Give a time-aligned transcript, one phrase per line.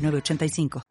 [0.00, 0.82] 985.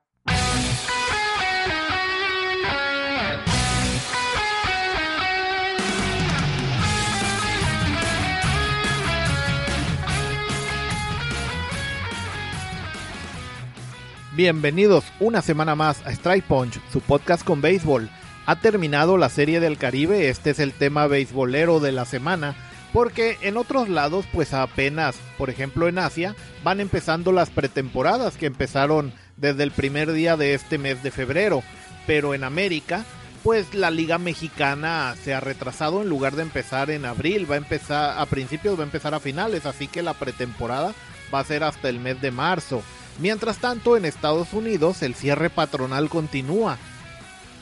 [14.39, 18.09] Bienvenidos una semana más a Strike Punch, su podcast con béisbol.
[18.45, 22.55] Ha terminado la serie del Caribe, este es el tema beisbolero de la semana,
[22.93, 28.45] porque en otros lados pues apenas, por ejemplo en Asia, van empezando las pretemporadas que
[28.45, 31.63] empezaron desde el primer día de este mes de febrero,
[32.07, 33.05] pero en América
[33.43, 37.59] pues la liga mexicana se ha retrasado en lugar de empezar en abril, va a
[37.59, 40.93] empezar a principios, va a empezar a finales, así que la pretemporada
[41.33, 42.83] va a ser hasta el mes de marzo.
[43.19, 46.77] Mientras tanto, en Estados Unidos el cierre patronal continúa.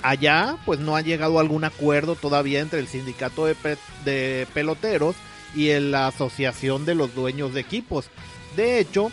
[0.03, 3.55] Allá, pues no ha llegado algún acuerdo todavía entre el sindicato de,
[4.05, 5.15] de peloteros
[5.55, 8.09] y la asociación de los dueños de equipos.
[8.55, 9.11] De hecho,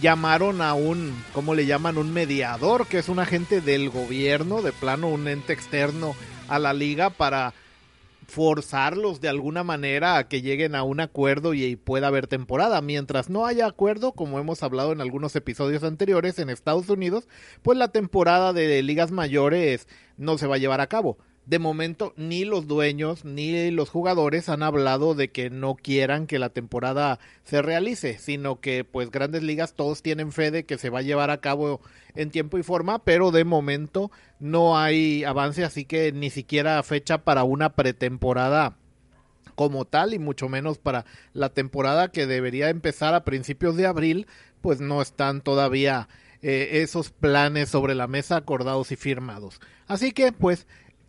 [0.00, 1.98] llamaron a un, ¿cómo le llaman?
[1.98, 6.14] Un mediador, que es un agente del gobierno, de plano, un ente externo
[6.48, 7.54] a la liga para
[8.34, 12.80] forzarlos de alguna manera a que lleguen a un acuerdo y, pueda haber temporada.
[12.80, 17.28] Mientras no haya acuerdo, como hemos hablado en algunos episodios anteriores en Estados Unidos,
[17.62, 22.14] pues la temporada de ligas mayores no se va a llevar a cabo de momento
[22.16, 27.18] ni los dueños ni los jugadores han hablado de que no quieran que la temporada
[27.44, 31.02] se realice, sino que pues grandes ligas todos tienen fe de que se va a
[31.02, 31.80] llevar a cabo
[32.14, 37.18] en tiempo y forma, pero de momento no hay avance, así que ni siquiera fecha
[37.18, 38.76] para una pretemporada
[39.54, 44.26] como tal y mucho menos para la temporada que debería empezar a principios de abril,
[44.60, 46.08] pues no están todavía
[46.42, 49.60] eh, esos planes sobre la mesa acordados y firmados.
[49.86, 50.66] Así que pues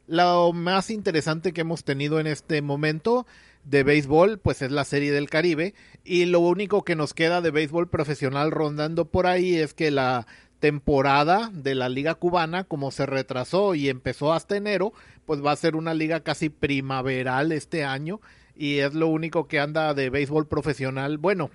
[0.07, 3.25] lo más interesante que hemos tenido en este momento
[3.63, 5.73] de béisbol, pues es la Serie del Caribe.
[6.03, 10.27] Y lo único que nos queda de béisbol profesional rondando por ahí es que la
[10.59, 14.93] temporada de la Liga Cubana, como se retrasó y empezó hasta enero,
[15.25, 18.21] pues va a ser una liga casi primaveral este año.
[18.55, 21.17] Y es lo único que anda de béisbol profesional.
[21.17, 21.49] Bueno,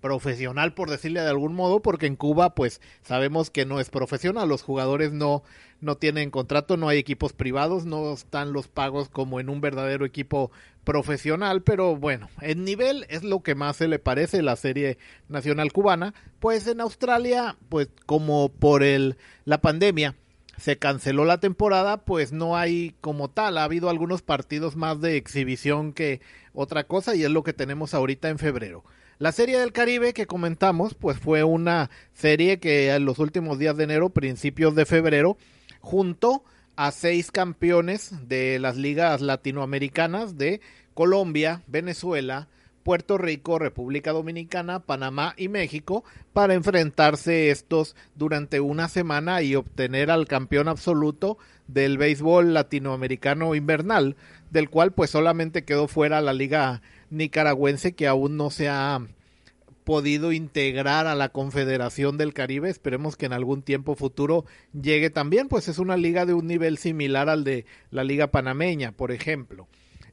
[0.00, 4.48] profesional por decirle de algún modo porque en Cuba pues sabemos que no es profesional
[4.48, 5.42] los jugadores no
[5.80, 10.04] no tienen contrato no hay equipos privados no están los pagos como en un verdadero
[10.04, 10.50] equipo
[10.84, 15.72] profesional pero bueno el nivel es lo que más se le parece la serie nacional
[15.72, 20.16] cubana pues en Australia pues como por el la pandemia
[20.60, 23.56] se canceló la temporada, pues no hay como tal.
[23.56, 26.20] Ha habido algunos partidos más de exhibición que
[26.52, 28.84] otra cosa y es lo que tenemos ahorita en febrero.
[29.20, 33.76] La serie del Caribe que comentamos, pues fue una serie que en los últimos días
[33.76, 35.36] de enero, principios de febrero,
[35.80, 36.42] junto
[36.74, 40.62] a seis campeones de las ligas latinoamericanas de
[40.94, 42.48] Colombia, Venezuela,
[42.82, 46.02] Puerto Rico, República Dominicana, Panamá y México
[46.32, 51.36] para enfrentarse estos durante una semana y obtener al campeón absoluto
[51.68, 54.16] del béisbol latinoamericano invernal,
[54.50, 59.00] del cual pues solamente quedó fuera la liga nicaragüense que aún no se ha
[59.84, 62.70] podido integrar a la Confederación del Caribe.
[62.70, 66.78] Esperemos que en algún tiempo futuro llegue también, pues es una liga de un nivel
[66.78, 69.66] similar al de la Liga Panameña, por ejemplo.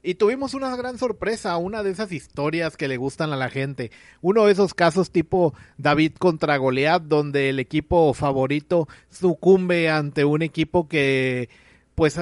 [0.04, 3.92] Y tuvimos una gran sorpresa, una de esas historias que le gustan a la gente.
[4.22, 10.44] Uno de esos casos tipo David contra Goliat, donde el equipo favorito sucumbe ante un
[10.44, 11.50] equipo que
[11.94, 12.18] pues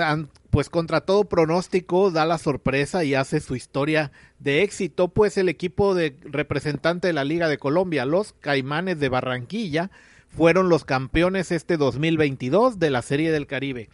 [0.55, 5.49] pues contra todo pronóstico da la sorpresa y hace su historia de éxito, pues el
[5.49, 9.91] equipo de representante de la Liga de Colombia, los Caimanes de Barranquilla,
[10.29, 13.89] fueron los campeones este 2022 de la Serie del Caribe.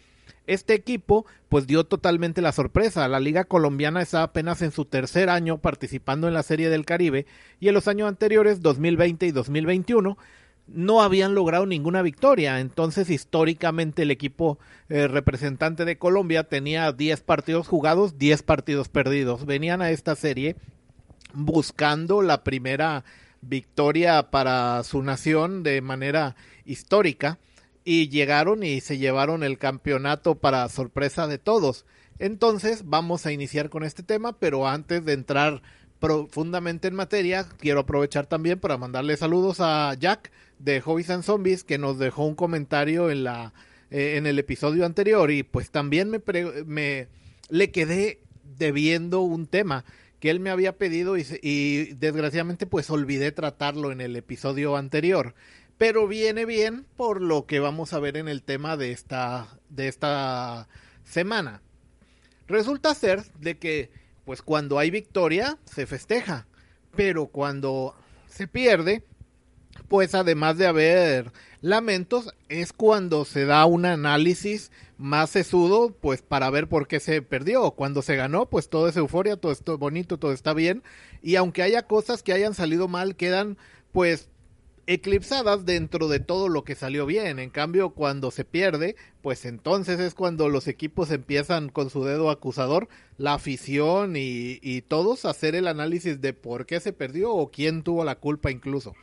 [0.46, 3.08] Este equipo pues dio totalmente la sorpresa.
[3.08, 7.26] La Liga Colombiana está apenas en su tercer año participando en la Serie del Caribe
[7.60, 10.16] y en los años anteriores, 2020 y 2021,
[10.68, 12.60] no habían logrado ninguna victoria.
[12.60, 14.60] Entonces, históricamente, el equipo
[14.90, 19.46] eh, representante de Colombia tenía 10 partidos jugados, 10 partidos perdidos.
[19.46, 20.56] Venían a esta serie
[21.34, 23.04] buscando la primera
[23.42, 26.36] victoria para su nación de manera
[26.66, 27.40] histórica
[27.84, 31.86] y llegaron y se llevaron el campeonato para sorpresa de todos.
[32.20, 35.62] Entonces, vamos a iniciar con este tema, pero antes de entrar
[36.00, 40.32] profundamente en materia, quiero aprovechar también para mandarle saludos a Jack
[40.64, 43.54] de Hobbies and Zombies que nos dejó un comentario en la
[43.90, 46.22] eh, en el episodio anterior y pues también me,
[46.66, 47.08] me
[47.50, 48.20] le quedé
[48.58, 49.84] debiendo un tema
[50.20, 55.34] que él me había pedido y, y desgraciadamente pues olvidé tratarlo en el episodio anterior.
[55.78, 59.88] Pero viene bien por lo que vamos a ver en el tema de esta de
[59.88, 60.68] esta
[61.04, 61.62] semana.
[62.48, 63.90] Resulta ser de que
[64.24, 66.48] pues cuando hay victoria se festeja,
[66.96, 67.96] pero cuando
[68.28, 69.04] se pierde,
[69.88, 71.32] pues además de haber
[71.62, 77.22] lamentos, es cuando se da un análisis más sesudo, pues para ver por qué se
[77.22, 77.72] perdió.
[77.72, 80.84] Cuando se ganó, pues todo es euforia, todo es bonito, todo está bien.
[81.22, 83.58] Y aunque haya cosas que hayan salido mal, quedan
[83.92, 84.30] pues
[84.88, 87.40] eclipsadas dentro de todo lo que salió bien.
[87.40, 92.30] En cambio, cuando se pierde, pues entonces es cuando los equipos empiezan con su dedo
[92.30, 92.88] acusador,
[93.18, 97.52] la afición y, y todos a hacer el análisis de por qué se perdió o
[97.52, 98.94] quién tuvo la culpa incluso.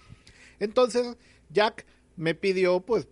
[0.60, 1.16] Entonces,
[1.50, 3.06] Jack me pidió pues,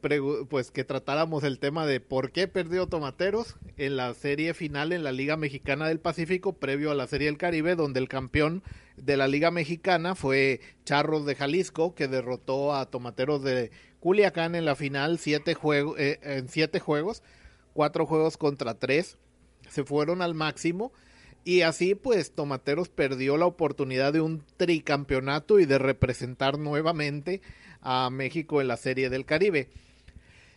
[0.49, 5.05] pues que tratáramos el tema de por qué perdió Tomateros en la serie final en
[5.05, 8.65] la Liga Mexicana del Pacífico previo a la Serie del Caribe donde el campeón
[8.97, 13.71] de la Liga Mexicana fue Charros de Jalisco que derrotó a Tomateros de
[14.01, 17.23] Culiacán en la final siete juegos eh, en siete juegos
[17.77, 19.19] cuatro juegos contra tres.
[19.69, 20.93] Se fueron al máximo
[21.47, 27.41] y así pues Tomateros perdió la oportunidad de un tricampeonato y de representar nuevamente
[27.83, 29.69] a México en la Serie del Caribe.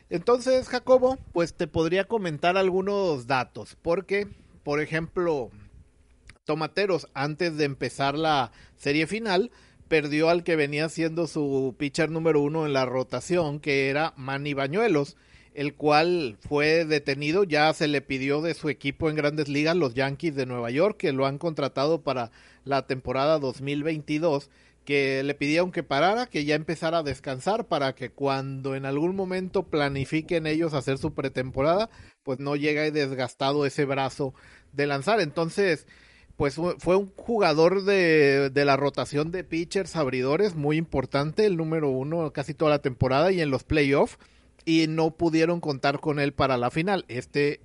[0.09, 4.27] Entonces, Jacobo, pues te podría comentar algunos datos, porque,
[4.63, 5.51] por ejemplo,
[6.43, 9.51] Tomateros, antes de empezar la serie final,
[9.87, 14.55] perdió al que venía siendo su pitcher número uno en la rotación, que era Manny
[14.55, 15.17] Bañuelos,
[15.59, 19.93] el cual fue detenido, ya se le pidió de su equipo en grandes ligas, los
[19.93, 22.31] Yankees de Nueva York, que lo han contratado para
[22.63, 24.49] la temporada 2022
[24.85, 29.17] que le pidieron que parara, que ya empezara a descansar para que cuando en algún
[29.17, 31.89] momento planifiquen ellos hacer su pretemporada,
[32.23, 34.33] pues no llegue desgastado ese brazo
[34.71, 35.19] de lanzar.
[35.19, 35.87] Entonces,
[36.37, 41.89] pues fue un jugador de, de la rotación de pitchers abridores muy importante, el número
[41.89, 44.17] uno casi toda la temporada y en los playoffs,
[44.65, 47.05] y no pudieron contar con él para la final.
[47.07, 47.61] Este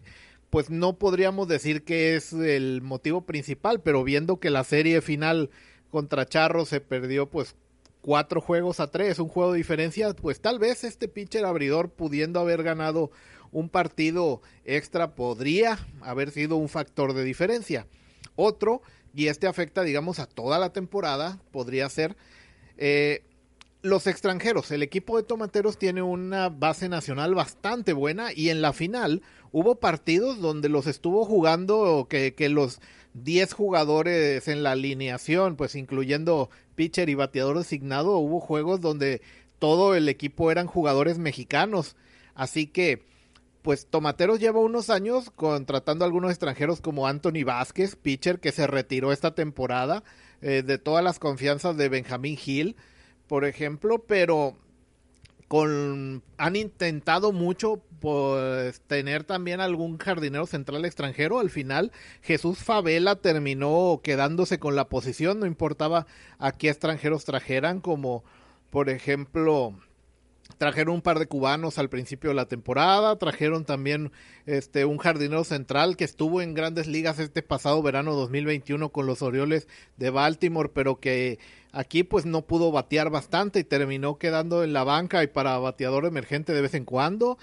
[0.55, 5.50] pues no podríamos decir que es el motivo principal, pero viendo que la serie final
[5.91, 7.56] contra Charro se perdió pues
[8.02, 12.38] cuatro juegos a tres, un juego de diferencia, pues tal vez este pitcher abridor pudiendo
[12.38, 13.11] haber ganado
[13.50, 17.88] un partido extra podría haber sido un factor de diferencia.
[18.37, 18.81] Otro,
[19.12, 22.17] y este afecta digamos a toda la temporada, podría ser
[22.76, 23.25] eh,
[23.84, 24.70] los extranjeros.
[24.70, 29.20] El equipo de Tomateros tiene una base nacional bastante buena y en la final
[29.52, 32.81] hubo partidos donde los estuvo jugando que, que los
[33.12, 39.20] 10 jugadores en la alineación, pues incluyendo pitcher y bateador designado, hubo juegos donde
[39.58, 41.94] todo el equipo eran jugadores mexicanos.
[42.34, 43.04] Así que,
[43.60, 48.66] pues Tomateros lleva unos años contratando a algunos extranjeros como Anthony Vázquez, pitcher que se
[48.66, 50.04] retiró esta temporada
[50.40, 52.76] eh, de todas las confianzas de Benjamín Hill,
[53.26, 54.56] por ejemplo, pero
[55.48, 61.38] con han intentado mucho pues tener también algún jardinero central extranjero.
[61.38, 61.90] Al final,
[62.22, 66.06] Jesús Favela terminó quedándose con la posición, no importaba
[66.38, 68.24] a qué extranjeros trajeran, como
[68.70, 69.74] por ejemplo
[70.58, 74.13] trajeron un par de cubanos al principio de la temporada, trajeron también
[74.46, 79.22] este un jardinero central que estuvo en grandes ligas este pasado verano 2021 con los
[79.22, 81.39] Orioles de Baltimore, pero que
[81.72, 86.06] aquí pues no pudo batear bastante y terminó quedando en la banca y para bateador
[86.06, 87.39] emergente de vez en cuando.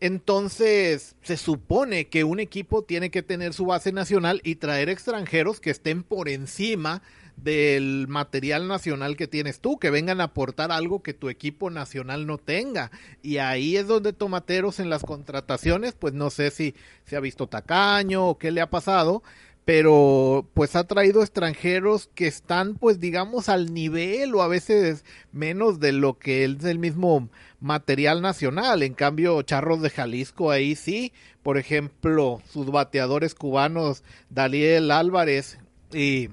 [0.00, 5.58] Entonces, se supone que un equipo tiene que tener su base nacional y traer extranjeros
[5.58, 7.02] que estén por encima
[7.42, 12.26] del material nacional que tienes tú, que vengan a aportar algo que tu equipo nacional
[12.26, 12.90] no tenga.
[13.22, 17.46] Y ahí es donde Tomateros en las contrataciones, pues no sé si se ha visto
[17.46, 19.22] tacaño o qué le ha pasado,
[19.64, 25.78] pero pues ha traído extranjeros que están pues digamos al nivel o a veces menos
[25.78, 27.28] de lo que es el mismo
[27.60, 28.82] material nacional.
[28.82, 35.58] En cambio, Charros de Jalisco ahí sí, por ejemplo, sus bateadores cubanos Daniel Álvarez
[35.92, 36.30] y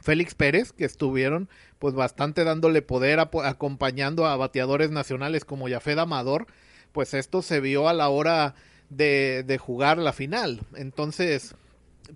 [0.00, 6.46] Félix Pérez, que estuvieron pues bastante dándole poder acompañando a bateadores nacionales como Yafed Amador,
[6.92, 8.54] pues esto se vio a la hora
[8.88, 10.60] de, de jugar la final.
[10.74, 11.54] Entonces,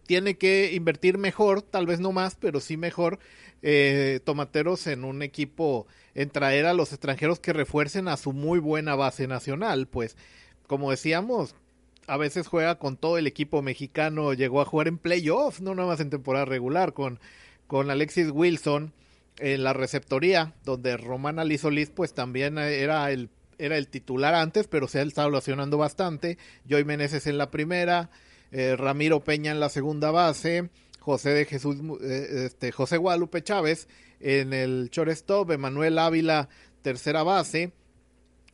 [0.07, 3.19] tiene que invertir mejor, tal vez no más, pero sí mejor,
[3.63, 8.59] eh, Tomateros en un equipo, en traer a los extranjeros que refuercen a su muy
[8.59, 10.17] buena base nacional, pues
[10.67, 11.55] como decíamos,
[12.07, 15.89] a veces juega con todo el equipo mexicano, llegó a jugar en playoffs, no nada
[15.89, 17.19] más en temporada regular, con,
[17.75, 18.93] con Alexis Wilson
[19.41, 24.87] en la receptoría, donde Román Alisolís pues también era el, era el titular antes, pero
[24.87, 26.39] se ha estado lesionando bastante.
[26.69, 28.11] Joy Meneses en la primera,
[28.53, 33.89] eh, Ramiro Peña en la segunda base, José de Jesús, eh, este, José Guadalupe Chávez
[34.21, 36.49] en el shortstop, Emanuel Ávila
[36.83, 37.73] tercera base.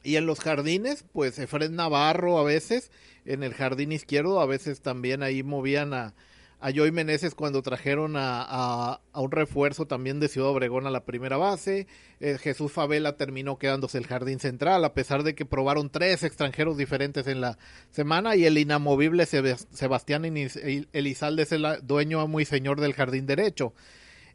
[0.03, 2.91] Y en los jardines, pues Efred Navarro a veces,
[3.27, 6.15] en el jardín izquierdo, a veces también ahí movían a,
[6.61, 11.05] a Joy Meneses cuando trajeron a, a, un refuerzo también de Ciudad Obregón a la
[11.05, 11.87] primera base.
[12.21, 16.77] Eh, Jesús Favela terminó quedándose el jardín central, a pesar de que probaron tres extranjeros
[16.77, 17.59] diferentes en la
[17.91, 18.37] semana.
[18.37, 23.73] Y el inamovible Sebastián Elizalde es el dueño muy señor del jardín derecho.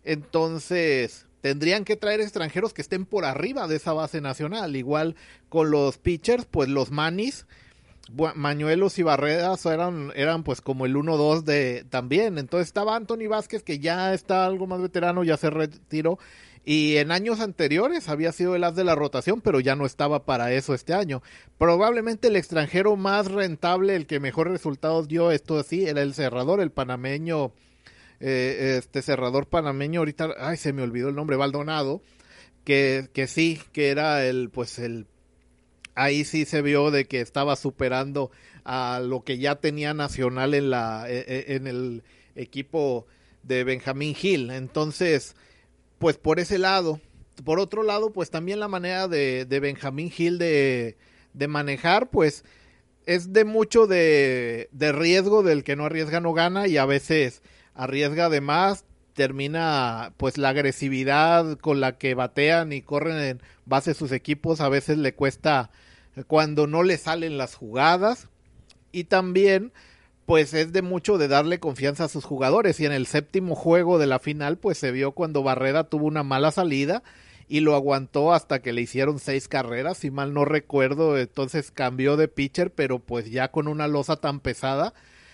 [0.03, 4.75] Entonces, tendrían que traer extranjeros que estén por arriba de esa base nacional.
[4.75, 5.15] Igual
[5.47, 7.45] con los pitchers, pues los manis
[8.35, 12.37] Mañuelos y Barredas eran, eran pues como el 1-2 de también.
[12.37, 16.19] Entonces estaba Anthony Vázquez, que ya está algo más veterano, ya se retiró.
[16.65, 20.25] Y en años anteriores había sido el as de la rotación, pero ya no estaba
[20.25, 21.21] para eso este año.
[21.59, 26.59] Probablemente el extranjero más rentable, el que mejor resultados dio, esto así, era el cerrador,
[26.59, 27.51] el panameño,
[28.19, 32.01] eh, este cerrador panameño, ahorita, ay, se me olvidó el nombre, Baldonado,
[32.63, 35.05] que, que sí, que era el, pues el
[35.95, 38.31] ahí sí se vio de que estaba superando
[38.63, 42.03] a lo que ya tenía Nacional en la e, e, en el
[42.35, 43.07] equipo
[43.43, 44.51] de Benjamín Gil.
[44.51, 45.35] Entonces,
[45.97, 46.99] pues por ese lado.
[47.43, 50.95] Por otro lado, pues también la manera de, de Benjamín Gil de,
[51.33, 52.45] de manejar, pues
[53.05, 57.41] es de mucho de, de riesgo del que no arriesga no gana y a veces
[57.73, 63.91] arriesga de más, termina pues la agresividad con la que batean y corren en base
[63.91, 65.71] a sus equipos a veces le cuesta
[66.27, 68.29] cuando no le salen las jugadas.
[68.91, 69.73] Y también
[70.25, 72.79] pues es de mucho de darle confianza a sus jugadores.
[72.79, 76.23] Y en el séptimo juego de la final pues se vio cuando Barrera tuvo una
[76.23, 77.03] mala salida
[77.47, 82.17] y lo aguantó hasta que le hicieron seis carreras, si mal no recuerdo, entonces cambió
[82.17, 84.93] de pitcher, pero pues ya con una losa tan pesada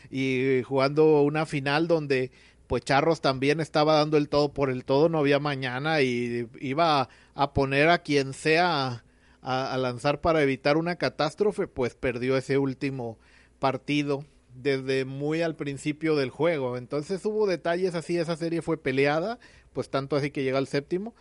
[0.10, 2.32] y jugando una final donde
[2.68, 7.10] pues Charros también estaba dando el todo por el todo, no había mañana y iba
[7.34, 9.04] a poner a quien sea
[9.42, 13.18] a, lanzar para evitar una catástrofe, pues perdió ese último
[13.60, 16.78] partido desde muy al principio del juego.
[16.78, 19.40] Entonces hubo detalles así, esa serie fue peleada,
[19.74, 21.16] pues tanto así que llega al séptimo.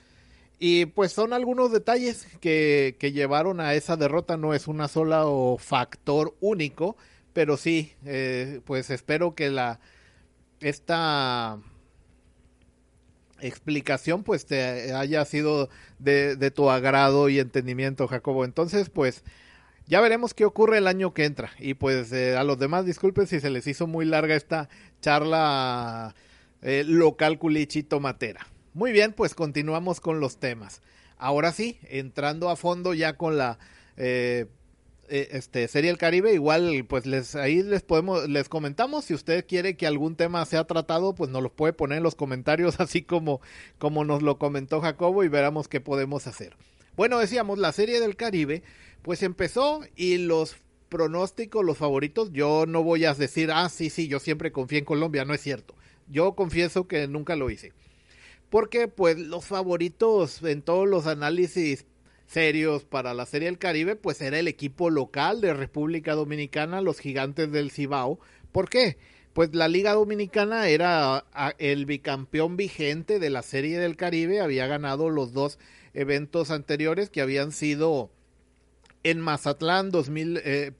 [0.59, 5.27] Y pues son algunos detalles que, que llevaron a esa derrota, no es una sola
[5.27, 6.97] o factor único,
[7.33, 9.81] pero sí, eh, pues espero que la
[10.61, 11.59] esta
[13.43, 15.69] explicación pues te haya sido
[15.99, 18.45] de, de, tu agrado y entendimiento, Jacobo.
[18.45, 19.23] Entonces, pues
[19.91, 21.51] ya veremos qué ocurre el año que entra.
[21.59, 24.69] Y pues eh, a los demás, disculpen si se les hizo muy larga esta
[25.01, 26.15] charla
[26.63, 28.47] eh, local culichito matera.
[28.73, 30.81] Muy bien, pues continuamos con los temas.
[31.19, 33.59] Ahora sí, entrando a fondo ya con la
[33.97, 34.47] eh,
[35.11, 39.45] eh, este Serie el Caribe, igual pues les ahí les podemos les comentamos si usted
[39.47, 43.03] quiere que algún tema sea tratado, pues nos lo puede poner en los comentarios así
[43.03, 43.41] como
[43.79, 46.57] como nos lo comentó Jacobo y veremos qué podemos hacer.
[46.97, 48.63] Bueno, decíamos la Serie del Caribe,
[49.03, 50.57] pues empezó y los
[50.89, 54.85] pronósticos, los favoritos, yo no voy a decir, ah, sí, sí, yo siempre confié en
[54.85, 55.75] Colombia, no es cierto.
[56.09, 57.73] Yo confieso que nunca lo hice.
[58.51, 61.87] Porque pues los favoritos en todos los análisis
[62.31, 67.01] serios para la Serie del Caribe, pues era el equipo local de República Dominicana, los
[67.01, 68.21] Gigantes del Cibao.
[68.53, 68.99] ¿Por qué?
[69.33, 71.25] Pues la Liga Dominicana era
[71.59, 75.59] el bicampeón vigente de la Serie del Caribe, había ganado los dos
[75.93, 78.11] eventos anteriores que habían sido
[79.03, 80.73] en Mazatlán 2000, eh,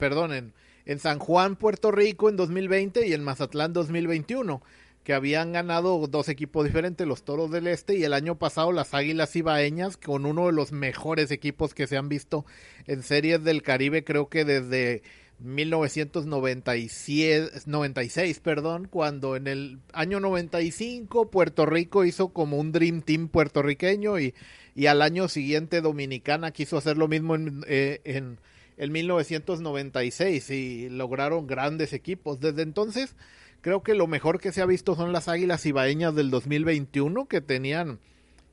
[0.85, 4.61] en San Juan, Puerto Rico en 2020 y en Mazatlán 2021
[5.03, 8.93] que habían ganado dos equipos diferentes, los Toros del Este y el año pasado las
[8.93, 12.45] Águilas Ibaeñas, con uno de los mejores equipos que se han visto
[12.85, 15.01] en series del Caribe, creo que desde
[15.39, 24.19] 1996, perdón, cuando en el año 95 Puerto Rico hizo como un Dream Team puertorriqueño
[24.19, 24.35] y,
[24.75, 28.37] y al año siguiente Dominicana quiso hacer lo mismo en, eh, en,
[28.77, 32.39] en 1996 y lograron grandes equipos.
[32.39, 33.15] Desde entonces
[33.61, 37.41] Creo que lo mejor que se ha visto son las Águilas Ibaeñas del 2021, que
[37.41, 37.99] tenían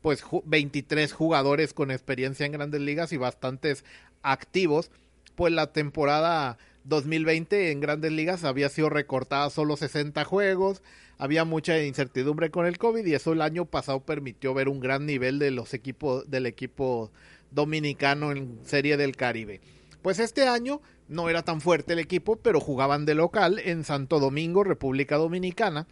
[0.03, 3.85] pues 23 jugadores con experiencia en grandes ligas y bastantes
[4.23, 4.91] activos.
[5.35, 10.83] Pues la temporada 2020 en grandes ligas había sido recortada solo 60 juegos,
[11.17, 15.07] había mucha incertidumbre con el COVID y eso el año pasado permitió ver un gran
[15.07, 17.11] nivel de los equipos del equipo
[17.51, 19.61] dominicano en Serie del Caribe.
[20.03, 24.21] Pues este año no era tan fuerte el equipo, pero jugaban de local en Santo
[24.21, 25.87] Domingo, República Dominicana.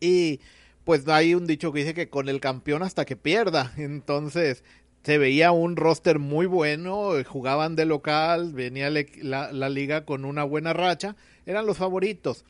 [0.00, 0.40] Y
[0.84, 3.72] pues hay un dicho que dice que con el campeón hasta que pierda.
[3.76, 4.64] Entonces,
[5.02, 10.44] se veía un roster muy bueno, jugaban de local, venía la, la, liga con una
[10.44, 12.44] buena racha, eran los favoritos.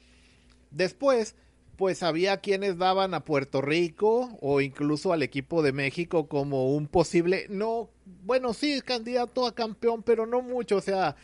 [0.71, 1.37] Después,
[1.80, 6.88] pues había quienes daban a Puerto Rico o incluso al equipo de México como un
[6.88, 7.88] posible, no,
[8.26, 11.16] bueno, sí, candidato a campeón, pero no mucho, o sea,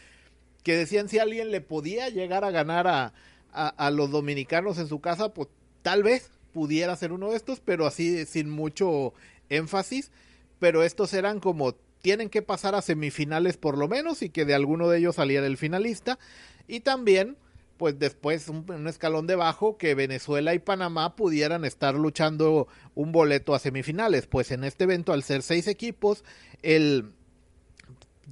[0.62, 3.12] que decían si alguien le podía llegar a ganar a,
[3.52, 5.50] a, a los dominicanos en su casa, pues
[5.82, 9.12] tal vez pudiera ser uno de estos, pero así sin mucho
[9.50, 10.10] énfasis
[10.58, 14.54] pero estos eran como tienen que pasar a semifinales por lo menos y que de
[14.54, 16.18] alguno de ellos saliera el finalista
[16.66, 17.36] y también
[17.76, 23.58] pues después un, escalón debajo que Venezuela y Panamá pudieran estar luchando un boleto a
[23.58, 24.26] semifinales.
[24.26, 26.24] Pues en este evento al ser seis equipos
[26.62, 27.12] el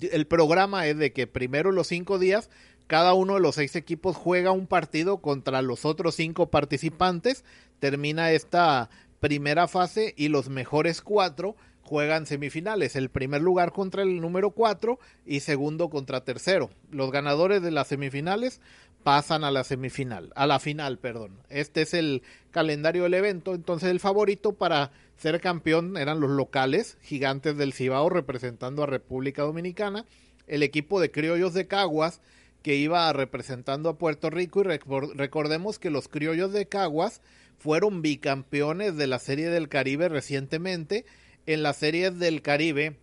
[0.01, 2.51] el programa es de que primero los cinco días
[2.87, 7.45] cada uno de los seis equipos juega un partido contra los otros cinco participantes.
[7.79, 14.21] Termina esta primera fase y los mejores cuatro juegan semifinales, el primer lugar contra el
[14.21, 16.71] número 4 y segundo contra tercero.
[16.91, 18.61] Los ganadores de las semifinales
[19.05, 21.39] pasan a la semifinal, a la final, perdón.
[21.51, 26.97] Este es el calendario del evento, entonces el favorito para ser campeón eran los locales,
[27.03, 30.07] gigantes del Cibao representando a República Dominicana,
[30.47, 32.21] el equipo de criollos de Caguas
[32.63, 34.79] que iba representando a Puerto Rico y
[35.15, 37.21] recordemos que los criollos de Caguas
[37.59, 41.05] fueron bicampeones de la Serie del Caribe recientemente
[41.45, 42.97] en las series del Caribe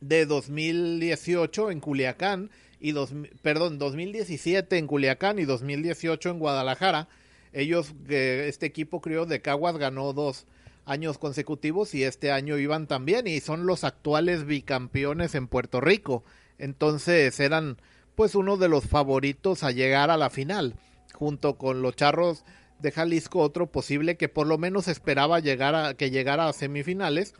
[0.00, 2.50] de 2018 en Culiacán
[2.80, 7.08] y dos, perdón, 2017 en Culiacán y 2018 en Guadalajara.
[7.52, 10.46] Ellos, este equipo creo de Caguas ganó dos
[10.86, 16.24] años consecutivos y este año iban también y son los actuales bicampeones en Puerto Rico.
[16.58, 17.76] Entonces eran
[18.14, 20.74] pues uno de los favoritos a llegar a la final
[21.14, 22.44] junto con los Charros
[22.80, 27.34] de Jalisco otro posible que por lo menos esperaba llegar a que llegara a semifinales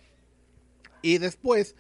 [1.03, 1.75] y después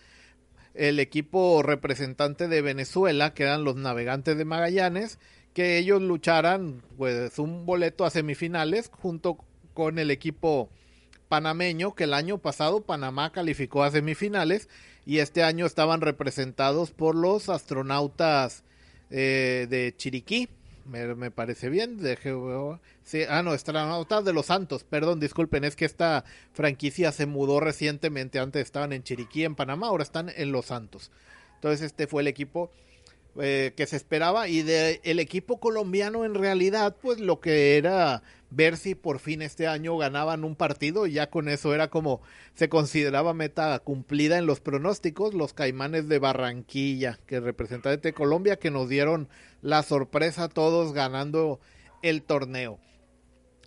[0.74, 5.18] el equipo representante de Venezuela, que eran los navegantes de Magallanes,
[5.54, 9.38] que ellos lucharan pues un boleto a semifinales junto
[9.74, 10.70] con el equipo
[11.28, 14.68] panameño, que el año pasado Panamá calificó a semifinales
[15.06, 18.64] y este año estaban representados por los astronautas
[19.10, 20.48] eh, de Chiriquí,
[20.90, 21.98] me, parece bien.
[21.98, 22.18] De,
[23.04, 27.60] sí, ah, no, Astronautas de los Santos, perdón, disculpen, es que esta franquicia se mudó
[27.60, 28.38] recientemente.
[28.38, 31.10] Antes estaban en Chiriquí, en Panamá, ahora están en Los Santos.
[31.54, 32.70] Entonces, este fue el equipo
[33.38, 34.48] eh, que se esperaba.
[34.48, 39.42] Y de el equipo colombiano, en realidad, pues lo que era ver si por fin
[39.42, 42.20] este año ganaban un partido y ya con eso era como
[42.54, 48.58] se consideraba meta cumplida en los pronósticos los Caimanes de Barranquilla que representan de Colombia
[48.58, 49.28] que nos dieron
[49.62, 51.60] la sorpresa todos ganando
[52.02, 52.78] el torneo.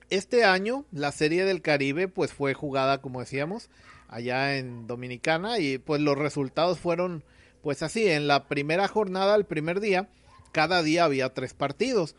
[0.10, 3.70] Este año la Serie del Caribe pues fue jugada como decíamos
[4.10, 7.24] allá en Dominicana y pues los resultados fueron
[7.64, 10.10] pues así, en la primera jornada, el primer día,
[10.52, 12.16] cada día había tres partidos.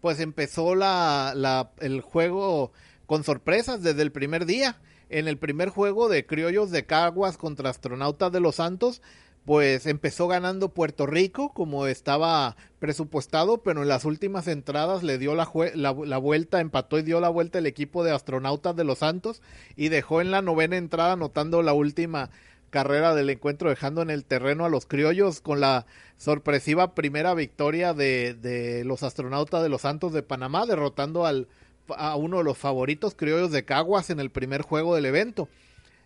[0.00, 2.72] Pues empezó la, la, el juego
[3.06, 4.76] con sorpresas desde el primer día.
[5.08, 9.02] En el primer juego de Criollos de Caguas contra Astronautas de los Santos,
[9.46, 15.36] pues empezó ganando Puerto Rico como estaba presupuestado, pero en las últimas entradas le dio
[15.36, 19.42] la, la, vuelta, empató y dio la vuelta el equipo de astronautas de los Santos
[19.76, 22.30] y dejó en la novena entrada anotando la última
[22.70, 25.86] carrera del encuentro, dejando en el terreno a los criollos con la
[26.18, 31.48] sorpresiva primera victoria de, de los astronautas de los Santos de Panamá, derrotando al,
[31.96, 35.48] a uno de los favoritos criollos de Caguas en el primer juego del evento.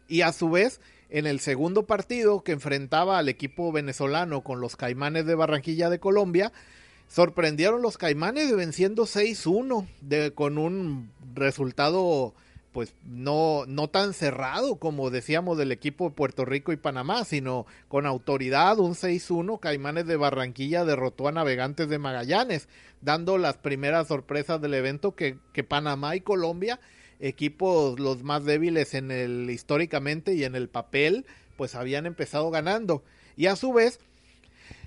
[0.08, 4.76] Y a su vez, en el segundo partido que enfrentaba al equipo venezolano con los
[4.76, 6.52] Caimanes de Barranquilla de Colombia,
[7.08, 12.34] sorprendieron los Caimanes venciendo 6-1 con un resultado
[12.72, 17.66] pues no, no tan cerrado como decíamos del equipo de Puerto Rico y Panamá, sino
[17.88, 22.68] con autoridad, un 6-1, Caimanes de Barranquilla derrotó a Navegantes de Magallanes,
[23.00, 26.80] dando las primeras sorpresas del evento que, que Panamá y Colombia
[27.20, 33.04] equipos los más débiles en el históricamente y en el papel, pues habían empezado ganando.
[33.36, 34.00] Y a su vez,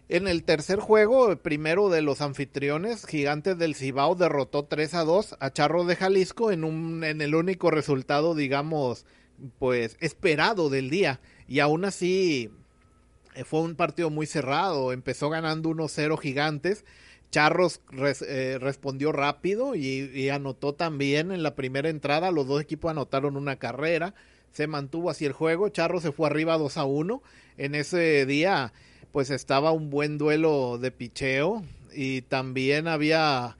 [0.09, 5.37] en el tercer juego, primero de los anfitriones, Gigantes del Cibao derrotó 3 a 2
[5.39, 9.05] a Charro de Jalisco en un en el único resultado, digamos,
[9.59, 11.19] pues esperado del día.
[11.47, 12.51] Y aún así
[13.35, 16.85] eh, fue un partido muy cerrado, empezó ganando 1-0 Gigantes
[17.33, 17.81] Charros
[18.27, 22.29] eh, respondió rápido y, anotó también en la primera entrada.
[22.29, 24.13] Los dos equipos anotaron una carrera.
[24.51, 25.69] Se mantuvo así el juego.
[25.69, 27.23] Charros se fue arriba 2 a 1.
[27.57, 28.71] En ese día,
[29.13, 31.63] pues estaba un buen duelo de picheo.
[31.93, 33.57] Y también había,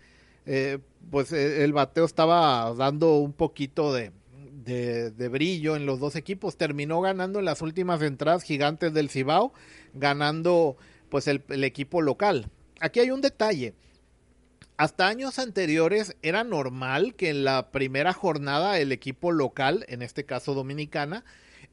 [0.47, 0.79] eh,
[1.11, 4.11] pues eh, el bateo estaba dando un poquito de,
[4.65, 6.57] de, brillo en los dos equipos.
[6.57, 9.53] Terminó ganando en las últimas entradas gigantes del Cibao,
[9.93, 10.75] ganando
[11.09, 12.49] pues el equipo local.
[12.79, 13.75] Aquí hay un detalle.
[14.75, 20.25] Hasta años anteriores era normal que en la primera jornada el equipo local, en este
[20.25, 21.23] caso Dominicana,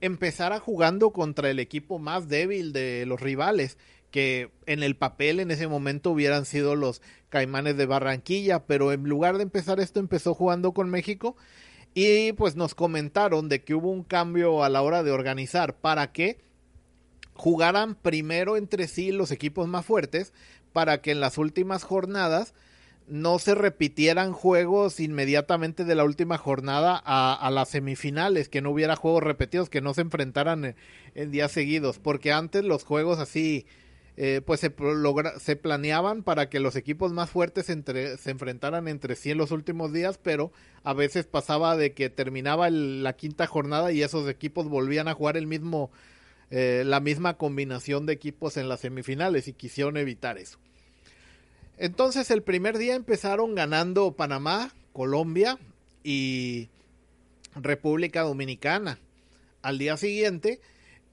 [0.01, 3.79] empezara jugando contra el equipo más débil de los rivales,
[4.11, 9.05] que en el papel en ese momento hubieran sido los Caimanes de Barranquilla, pero en
[9.05, 11.37] lugar de empezar esto empezó jugando con México.
[11.95, 16.13] Y pues nos comentaron de que hubo un cambio a la hora de organizar para
[16.13, 16.39] que
[17.35, 20.33] jugaran primero entre sí los equipos más fuertes
[20.73, 22.55] para que en las últimas jornadas
[23.11, 28.97] no se repitieran juegos inmediatamente de la última jornada a, las semifinales, que no hubiera
[28.97, 30.77] juegos repetidos, que no se enfrentaran
[31.15, 33.67] en, días seguidos, porque antes los juegos así,
[34.17, 34.73] eh, pues se,
[35.39, 39.51] se planeaban para que los equipos más fuertes entre, se enfrentaran entre sí en los
[39.51, 40.53] últimos días, pero
[40.85, 45.37] a veces pasaba de que terminaba la quinta jornada y esos equipos volvían a jugar
[45.37, 45.91] el mismo,
[46.51, 50.59] eh, la misma combinación de equipos en las semifinales y quisieron evitar eso.
[51.81, 55.59] Entonces el primer día empezaron ganando Panamá, Colombia
[56.05, 56.69] y
[57.55, 58.99] República Dominicana.
[59.63, 60.61] Al día siguiente,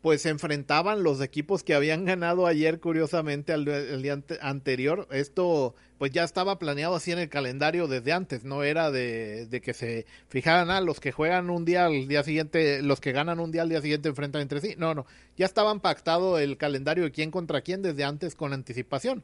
[0.01, 5.07] pues se enfrentaban los equipos que habían ganado ayer, curiosamente, al, día anterior.
[5.09, 9.73] Esto, pues ya estaba planeado así en el calendario desde antes, no era de, que
[9.73, 13.39] se fijaran a ah, los que juegan un día al día siguiente, los que ganan
[13.39, 14.75] un día al día siguiente enfrentan entre sí.
[14.77, 15.05] No, no,
[15.37, 19.23] ya estaban pactado el calendario de quién contra quién desde antes con anticipación.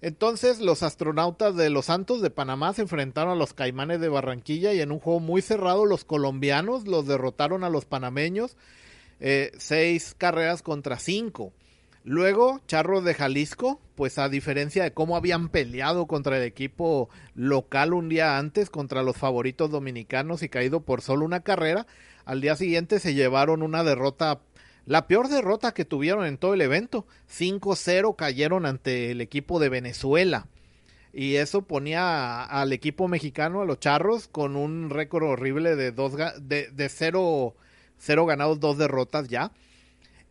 [0.00, 4.72] Entonces los astronautas de los Santos de Panamá se enfrentaron a los Caimanes de Barranquilla
[4.72, 8.56] y en un juego muy cerrado los colombianos los derrotaron a los panameños
[9.20, 11.52] eh, seis carreras contra cinco.
[12.04, 17.92] Luego, Charros de Jalisco, pues a diferencia de cómo habían peleado contra el equipo local
[17.92, 21.86] un día antes, contra los favoritos dominicanos y caído por solo una carrera,
[22.24, 24.40] al día siguiente se llevaron una derrota
[24.88, 27.06] la peor derrota que tuvieron en todo el evento.
[27.30, 30.46] 5-0 cayeron ante el equipo de Venezuela.
[31.12, 36.14] Y eso ponía al equipo mexicano, a los Charros, con un récord horrible de, dos,
[36.40, 37.54] de, de cero,
[38.26, 39.52] ganados, dos derrotas ya.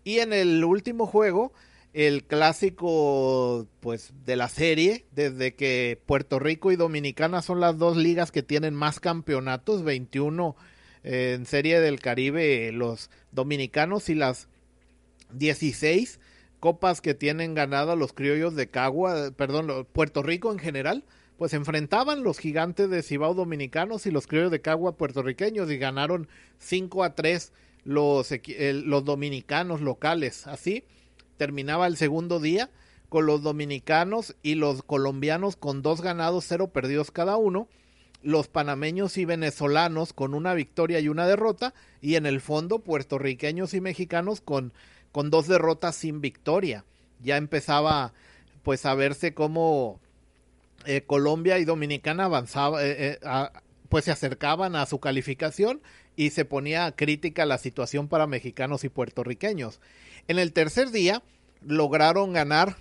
[0.04, 1.54] Y en el último juego,
[1.94, 7.96] el clásico pues de la serie, desde que Puerto Rico y Dominicana son las dos
[7.96, 10.56] ligas que tienen más campeonatos, 21
[11.04, 14.48] en Serie del Caribe los dominicanos y las
[15.32, 16.20] 16
[16.60, 21.04] copas que tienen ganado los criollos de Cagua, perdón, Puerto Rico en general,
[21.38, 26.28] pues enfrentaban los gigantes de Cibao dominicanos y los criollos de Cagua puertorriqueños y ganaron
[26.58, 30.48] 5 a 3 los, los dominicanos locales.
[30.48, 30.84] Así
[31.38, 32.72] terminaba el segundo día
[33.10, 37.70] con los dominicanos y los colombianos con dos ganados, cero perdidos cada uno
[38.28, 43.74] los panameños y venezolanos con una victoria y una derrota, y en el fondo puertorriqueños
[43.74, 44.74] y mexicanos con,
[45.14, 46.84] con dos derrotas sin victoria.
[47.24, 48.12] Ya empezaba
[48.64, 50.02] pues a verse cómo
[50.86, 53.50] eh, Colombia y Dominicana avanzaba, eh, eh,
[53.88, 55.82] pues se acercaban a su calificación
[56.18, 59.80] y se ponía crítica la situación para mexicanos y puertorriqueños.
[60.28, 61.24] En el tercer día
[61.66, 62.76] lograron ganar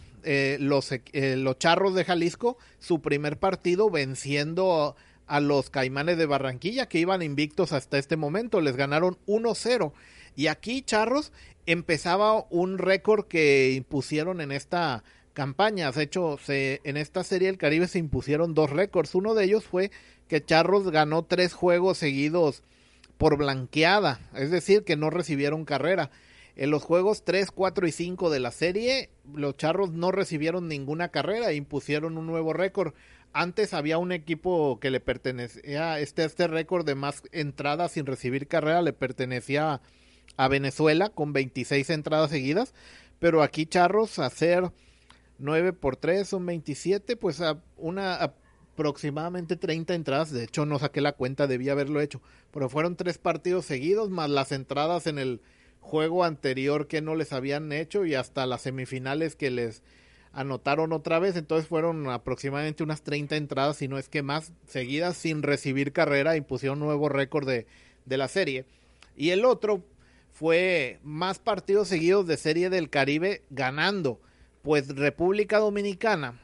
[0.58, 6.98] los, los Charros de Jalisco su primer partido venciendo a los Caimanes de Barranquilla que
[6.98, 8.60] iban invictos hasta este momento.
[8.60, 9.92] Les ganaron 1-0.
[10.34, 11.32] Y aquí, Charros,
[11.66, 15.90] empezaba un récord que impusieron en esta campaña.
[15.92, 19.14] De hecho, se, en esta serie del Caribe se impusieron dos récords.
[19.14, 19.90] Uno de ellos fue
[20.28, 22.62] que Charros ganó tres juegos seguidos
[23.18, 26.10] por blanqueada, es decir, que no recibieron carrera.
[26.56, 31.10] En los juegos 3, 4 y 5 de la serie, los Charros no recibieron ninguna
[31.10, 32.94] carrera e impusieron un nuevo récord.
[33.32, 38.48] Antes había un equipo que le pertenecía, este, este récord de más entradas sin recibir
[38.48, 39.80] carrera le pertenecía
[40.36, 42.74] a Venezuela con 26 entradas seguidas,
[43.18, 44.70] pero aquí Charros hacer
[45.38, 48.32] 9 por 3 son 27, pues a una
[48.76, 52.20] aproximadamente 30 entradas, de hecho no saqué la cuenta, debía haberlo hecho,
[52.52, 55.40] pero fueron tres partidos seguidos más las entradas en el
[55.80, 59.82] juego anterior que no les habían hecho y hasta las semifinales que les
[60.36, 65.16] anotaron otra vez, entonces fueron aproximadamente unas 30 entradas, si no es que más, seguidas
[65.16, 67.66] sin recibir carrera, impusieron un nuevo récord de,
[68.04, 68.66] de la serie.
[69.16, 69.82] Y el otro
[70.30, 74.20] fue más partidos seguidos de serie del Caribe ganando,
[74.62, 76.38] pues República Dominicana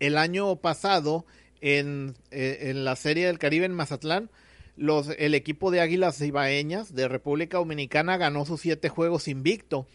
[0.00, 1.24] el año pasado
[1.60, 4.30] en, eh, en la serie del Caribe en Mazatlán,
[4.76, 9.86] los, el equipo de Águilas Ibaeñas de República Dominicana ganó sus siete juegos invicto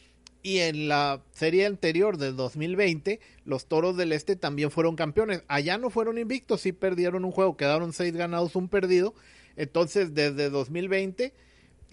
[0.45, 5.41] Y en la serie anterior del 2020, los Toros del Este también fueron campeones.
[5.47, 9.15] Allá no fueron invictos, sí perdieron un juego, quedaron seis ganados, un perdido.
[9.55, 11.33] Entonces, desde 2020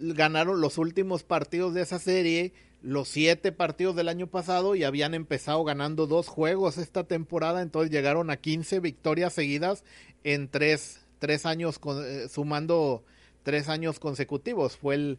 [0.01, 5.15] ganaron los últimos partidos de esa serie, los siete partidos del año pasado y habían
[5.15, 7.63] empezado ganando dos juegos esta temporada.
[7.63, 9.83] Entonces llegaron a 15 victorias seguidas
[10.25, 13.03] en tres, tres años, eh, sumando
[13.45, 14.77] tres años consecutivos.
[14.77, 15.19] Fue el,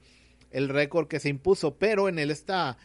[0.52, 1.74] el récord que se impuso.
[1.74, 2.78] Pero en el esta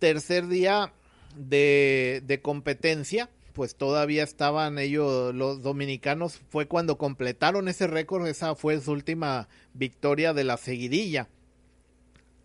[0.00, 0.92] tercer día
[1.36, 8.80] de, competencia, pues todavía estaban ellos, los dominicanos, fue cuando completaron ese récord, esa fue
[8.80, 11.28] su última victoria de la seguidilla.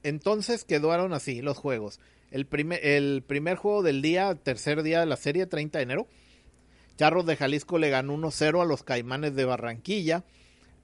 [0.04, 2.00] Entonces quedaron así los juegos.
[2.30, 6.08] El primer, el primer juego del día, tercer día de la serie, 30 de enero.
[6.98, 10.24] Charros de Jalisco le ganó 1-0 a los Caimanes de Barranquilla.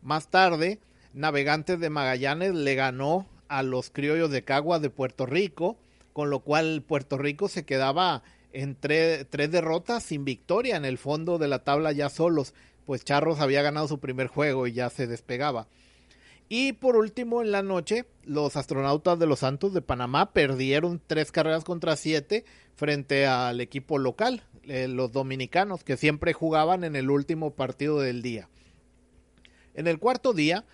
[0.02, 0.80] Más tarde,
[1.14, 5.78] Navegantes de Magallanes le ganó a los Criollos de Cagua de Puerto Rico
[6.14, 11.38] con lo cual Puerto Rico se quedaba en tres derrotas sin victoria en el fondo
[11.38, 12.54] de la tabla ya solos,
[12.86, 15.68] pues Charros había ganado su primer juego y ya se despegaba.
[16.54, 21.32] Y por último, en la noche, los astronautas de los Santos de Panamá perdieron tres
[21.32, 22.44] carreras contra siete
[22.76, 28.22] frente al equipo local, eh, los dominicanos, que siempre jugaban en el último partido del
[28.22, 28.50] día.
[29.76, 30.66] En el cuarto día,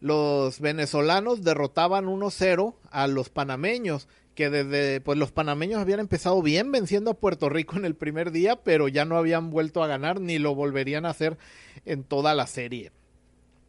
[0.00, 6.70] los venezolanos derrotaban 1-0 a los panameños que desde pues los panameños habían empezado bien
[6.70, 10.20] venciendo a Puerto Rico en el primer día, pero ya no habían vuelto a ganar
[10.20, 11.38] ni lo volverían a hacer
[11.86, 12.92] en toda la serie.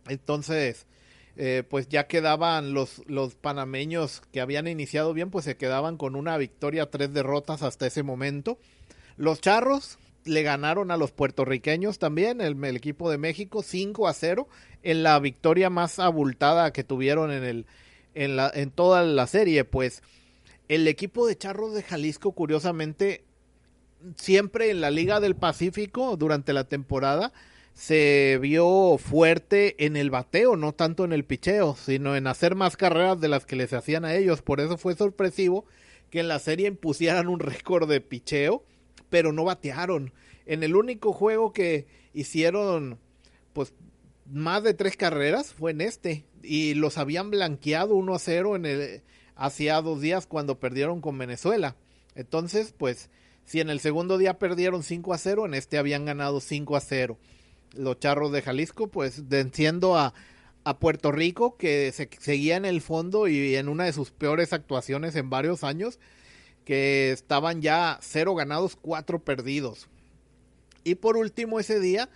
[0.07, 0.85] Entonces,
[1.37, 6.15] eh, pues ya quedaban los, los panameños que habían iniciado bien, pues se quedaban con
[6.15, 8.59] una victoria, tres derrotas hasta ese momento.
[9.15, 14.49] Los charros le ganaron a los puertorriqueños también, el, equipo de México, 5 a 0,
[14.83, 17.65] en la victoria más abultada que tuvieron en, el,
[18.15, 20.03] en, la, en toda la serie, pues
[20.67, 23.23] el equipo de Charros de Jalisco, curiosamente,
[24.15, 27.33] siempre en la Liga del Pacífico durante la temporada
[27.73, 32.75] se vio fuerte en el bateo, no tanto en el picheo, sino en hacer más
[32.75, 34.41] carreras de las que les hacían a ellos.
[34.41, 35.63] Por eso fue sorpresivo
[36.09, 38.63] que en la serie impusieran un récord de picheo,
[39.09, 40.11] pero no batearon.
[40.47, 42.97] En el único juego que hicieron,
[43.53, 43.73] pues,
[44.25, 46.25] más de tres carreras fue en este.
[46.41, 49.03] Y los habían blanqueado 1 a 0 en el,
[49.37, 51.75] hacía dos días cuando perdieron con Venezuela.
[52.15, 53.09] Entonces, pues,
[53.45, 56.81] si en el segundo día perdieron 5 a 0, en este habían ganado 5 a
[56.81, 57.17] 0.
[57.73, 60.13] Los charros de Jalisco, pues, venciendo a,
[60.63, 64.51] a Puerto Rico, que se, seguía en el fondo y en una de sus peores
[64.51, 65.99] actuaciones en varios años,
[66.65, 69.87] que estaban ya 0 ganados, 4 perdidos.
[70.83, 72.09] Y por último, ese día,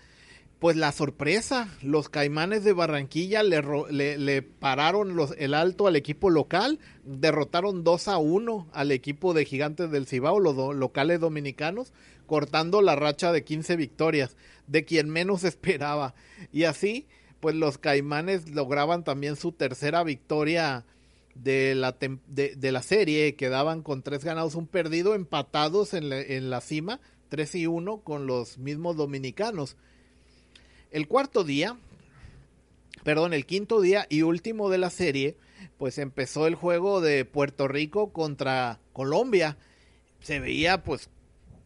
[0.61, 3.63] pues la sorpresa, los caimanes de Barranquilla le,
[4.19, 9.45] le, pararon los, el alto al equipo local, derrotaron 2 a 1 al equipo de
[9.45, 11.93] Gigantes del Cibao, los locales dominicanos,
[12.27, 16.13] cortando la racha de 15 victorias, de quien menos esperaba.
[16.53, 17.07] Y así,
[17.39, 20.85] pues los caimanes lograban también su tercera victoria
[21.33, 21.97] de la,
[22.27, 26.99] de, la serie, quedaban con tres ganados, un perdido, empatados en la, en la cima,
[27.29, 29.75] 3 y 1 con los mismos dominicanos.
[30.91, 31.77] El cuarto día,
[33.03, 35.37] perdón, el quinto día y último de la serie,
[35.77, 39.57] pues empezó el juego de Puerto Rico contra Colombia.
[40.19, 41.09] Se veía pues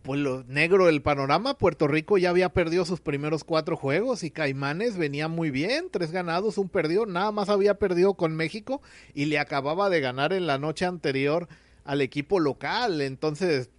[0.03, 4.29] pues lo negro del panorama, Puerto Rico ya había perdido sus primeros cuatro juegos y
[4.29, 8.83] Caimanes venía muy bien, tres ganados, un perdido, nada más había perdido con México
[9.15, 11.47] y le acababa de ganar en la noche anterior
[11.85, 13.71] al equipo local, entonces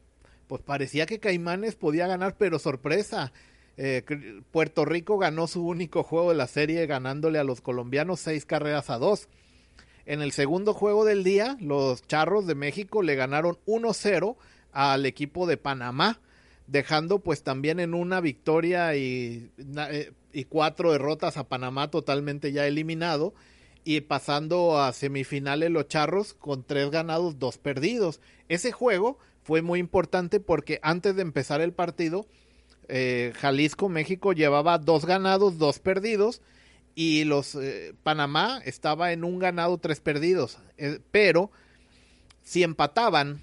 [0.48, 3.32] pues parecía que Caimanes podía ganar, pero sorpresa,
[3.77, 4.03] eh,
[4.51, 8.91] Puerto Rico ganó su único juego de la serie ganándole a los colombianos seis carreras
[8.91, 9.29] a dos.
[10.07, 14.37] En el segundo juego del día, los Charros de México le ganaron 1-0
[14.73, 16.21] al equipo de Panamá,
[16.67, 19.51] dejando pues también en una victoria eh,
[20.33, 23.35] y cuatro derrotas a Panamá totalmente ya eliminado
[23.85, 28.21] y pasando a semifinales los Charros con tres ganados, dos perdidos.
[28.49, 32.27] Ese juego fue muy importante porque antes de empezar el partido,
[32.88, 36.42] eh, Jalisco, México llevaba dos ganados, dos perdidos
[36.94, 40.59] y los eh, Panamá estaba en un ganado, tres perdidos.
[40.79, 41.51] Eh, pero
[42.42, 43.40] si empataban,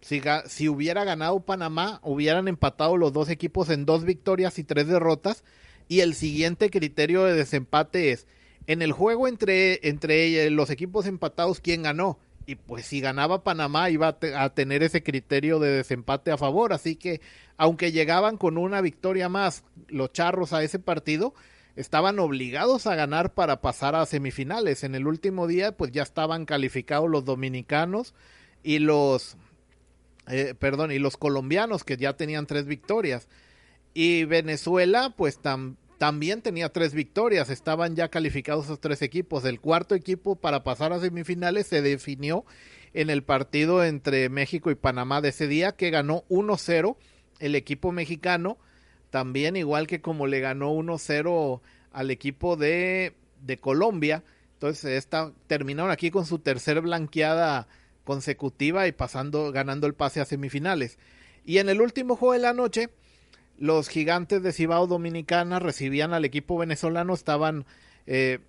[0.00, 5.44] si, hubiera ganado Panamá, hubieran empatado los dos equipos en dos victorias y tres derrotas.
[5.88, 8.26] Y el siguiente criterio de desempate es,
[8.66, 12.18] en el juego entre los equipos empatados, ¿quién ganó?
[12.46, 16.94] Y pues si ganaba Panamá iba a, tener ese criterio de desempate a favor, así
[16.96, 17.20] que
[17.56, 21.34] aunque llegaban con una victoria más los charros a ese partido,
[21.74, 24.84] estaban obligados a ganar para pasar a semifinales.
[24.84, 28.14] En el último día pues ya estaban calificados los dominicanos
[28.62, 29.36] y los
[30.28, 33.28] eh, perdón, y los colombianos que ya tenían tres victorias.
[33.94, 39.44] Y Venezuela, pues también tenía tres victorias, estaban ya calificados esos tres equipos.
[39.44, 42.44] El cuarto equipo para pasar a semifinales se definió
[42.92, 46.96] en el partido entre México y Panamá de ese día, que ganó 1-0
[47.40, 48.58] el equipo mexicano,
[49.10, 51.60] también igual que como le ganó 1-0
[51.92, 54.24] al equipo de, de Colombia.
[54.54, 57.68] Entonces, esta, terminaron aquí con su tercer blanqueada
[58.04, 60.98] consecutiva y pasando, ganando el pase a semifinales.
[61.44, 62.88] Y en el último juego de la noche,
[63.58, 67.64] los gigantes de Cibao Dominicana recibían al equipo venezolano, estaban
[68.06, 68.40] eh,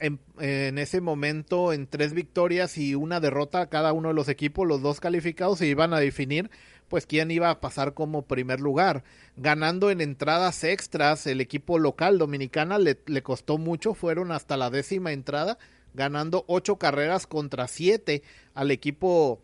[0.00, 4.66] en, ese momento en tres victorias y una derrota a cada uno de los equipos,
[4.66, 6.50] los dos calificados se iban a definir
[6.88, 9.02] pues quién iba a pasar como primer lugar.
[9.36, 14.68] Ganando en entradas extras, el equipo local dominicana le, le costó mucho, fueron hasta la
[14.68, 15.56] décima entrada,
[15.94, 18.22] ganando ocho carreras contra siete
[18.52, 19.40] al equipo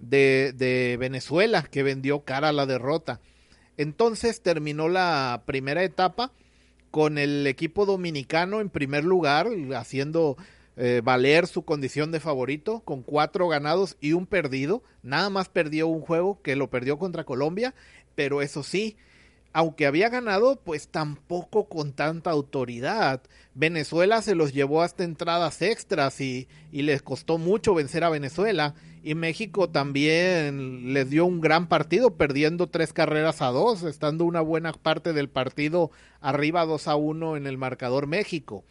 [0.00, 3.20] de, de Venezuela, que vendió cara a la derrota.
[3.78, 6.32] Entonces terminó la primera etapa
[6.90, 10.36] con el equipo dominicano en primer lugar, haciendo
[10.76, 14.82] eh, valer su condición de favorito, con cuatro ganados y un perdido.
[15.02, 17.74] Nada más perdió un juego que lo perdió contra Colombia,
[18.14, 18.96] pero eso sí,
[19.52, 23.22] aunque había ganado, pues tampoco con tanta autoridad.
[23.54, 28.74] Venezuela se los llevó hasta entradas extras y, y, les costó mucho vencer a Venezuela.
[29.08, 34.42] Y México también les dio un gran partido, perdiendo tres carreras a dos, estando una
[34.42, 35.90] buena parte del partido
[36.20, 38.64] arriba 2 a 1 en el marcador México.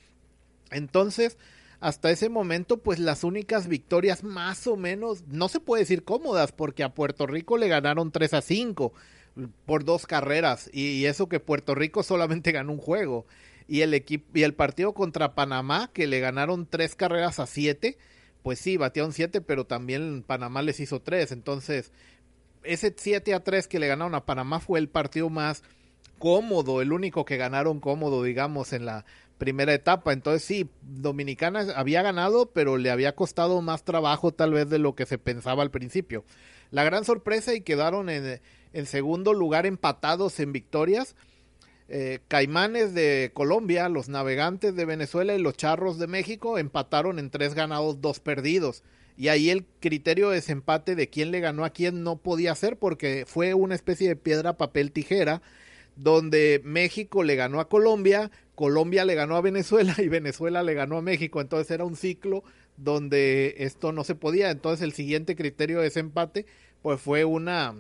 [0.69, 1.39] Entonces,
[1.80, 6.52] hasta ese momento, pues las únicas victorias más o menos, no se puede decir cómodas,
[6.52, 8.93] porque a Puerto Rico le ganaron 3 a 5
[9.65, 13.26] por dos carreras y, eso que Puerto Rico solamente ganó un juego
[13.67, 17.97] y el equipo y el partido contra Panamá que le ganaron tres carreras a siete
[18.47, 21.91] pues sí batearon siete pero también Panamá les hizo tres entonces
[22.63, 25.63] ese 7 a 3 que le ganaron a Panamá fue el partido más
[26.17, 29.03] cómodo el único que ganaron cómodo digamos en la
[29.38, 34.69] primera etapa entonces sí Dominicana había ganado pero le había costado más trabajo tal vez
[34.69, 36.23] de lo que se pensaba al principio
[36.71, 41.17] la gran sorpresa y quedaron en segundo lugar empatados en victorias.
[41.89, 47.30] Eh, Caimanes de Colombia, los Navegantes de Venezuela y los Charros de México empataron en
[47.30, 48.84] tres ganados, dos perdidos.
[49.15, 52.78] Y ahí el criterio de desempate de quién le ganó a quién no podía ser
[52.78, 55.41] porque fue una especie de piedra, papel, tijera,
[55.95, 60.97] donde México le ganó a Colombia, Colombia le ganó a Venezuela y Venezuela le ganó
[60.97, 61.41] a México.
[61.41, 62.43] Entonces era un ciclo
[62.76, 64.52] donde esto no se podía.
[64.52, 66.45] Entonces el siguiente criterio de desempate
[66.82, 67.76] pues fue una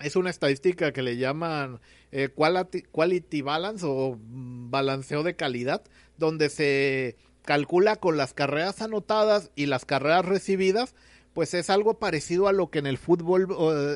[0.00, 1.80] es una estadística que le llaman
[2.12, 5.82] eh, quality, balance o balanceo de calidad,
[6.18, 10.94] donde se calcula con las carreras anotadas y las carreras recibidas,
[11.32, 13.48] pues es algo parecido a lo que en el fútbol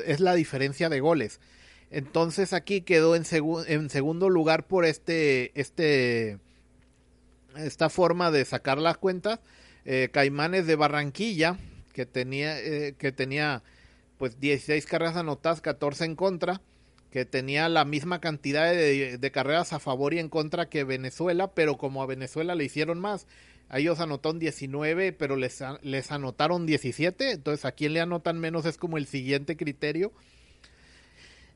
[0.05, 1.39] es la diferencia de goles.
[1.89, 3.23] Entonces aquí quedó en,
[3.67, 6.39] en segundo lugar por este, este,
[7.55, 9.39] esta forma de sacar las cuentas.
[9.85, 11.57] Eh, Caimanes de Barranquilla,
[11.93, 13.63] que tenía, eh, que tenía
[14.17, 16.61] pues 16 carreras anotadas, 14 en contra,
[17.11, 21.77] que tenía la misma cantidad de, carreras a favor y en contra que Venezuela, pero
[21.77, 23.27] como a Venezuela le hicieron más,
[23.69, 28.65] a ellos anotaron 19, pero les, les anotaron 17, entonces a quien le anotan menos
[28.65, 30.11] es como el siguiente criterio.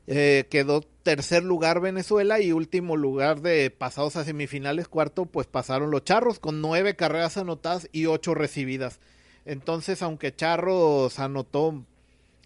[0.08, 5.92] Eh, quedó tercer lugar Venezuela y último lugar de pasados a semifinales, cuarto, pues pasaron
[5.92, 9.00] los Charros con nueve carreras anotadas y ocho recibidas.
[9.44, 11.84] Entonces, aunque Charros anotó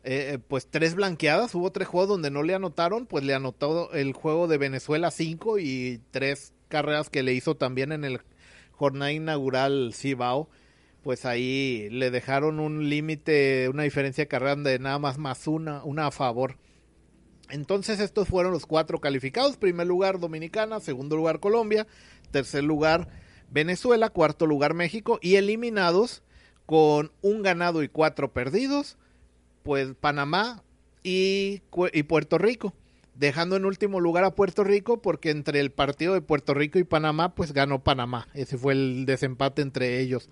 [0.06, 1.52] eh, eh, pues tres blanqueadas.
[1.56, 5.58] Hubo tres juegos donde no le anotaron, pues le anotó el juego de Venezuela cinco
[5.58, 8.20] y tres carreras que le hizo también en el
[8.70, 10.48] jornada inaugural Cibao.
[11.02, 15.82] Pues ahí le dejaron un límite, una diferencia de carrera de nada más más una,
[15.82, 16.56] una a favor.
[17.50, 19.56] Entonces estos fueron los cuatro calificados.
[19.56, 21.84] Primer lugar Dominicana, segundo lugar Colombia,
[22.30, 23.08] tercer lugar
[23.50, 26.22] Venezuela, cuarto lugar México y eliminados
[26.64, 28.98] con un ganado y cuatro perdidos
[29.66, 30.62] pues Panamá
[31.02, 31.60] y,
[31.92, 32.72] y Puerto Rico
[33.16, 36.84] dejando en último lugar a Puerto Rico porque entre el partido de Puerto Rico y
[36.84, 40.30] Panamá pues ganó Panamá, ese fue el desempate entre ellos.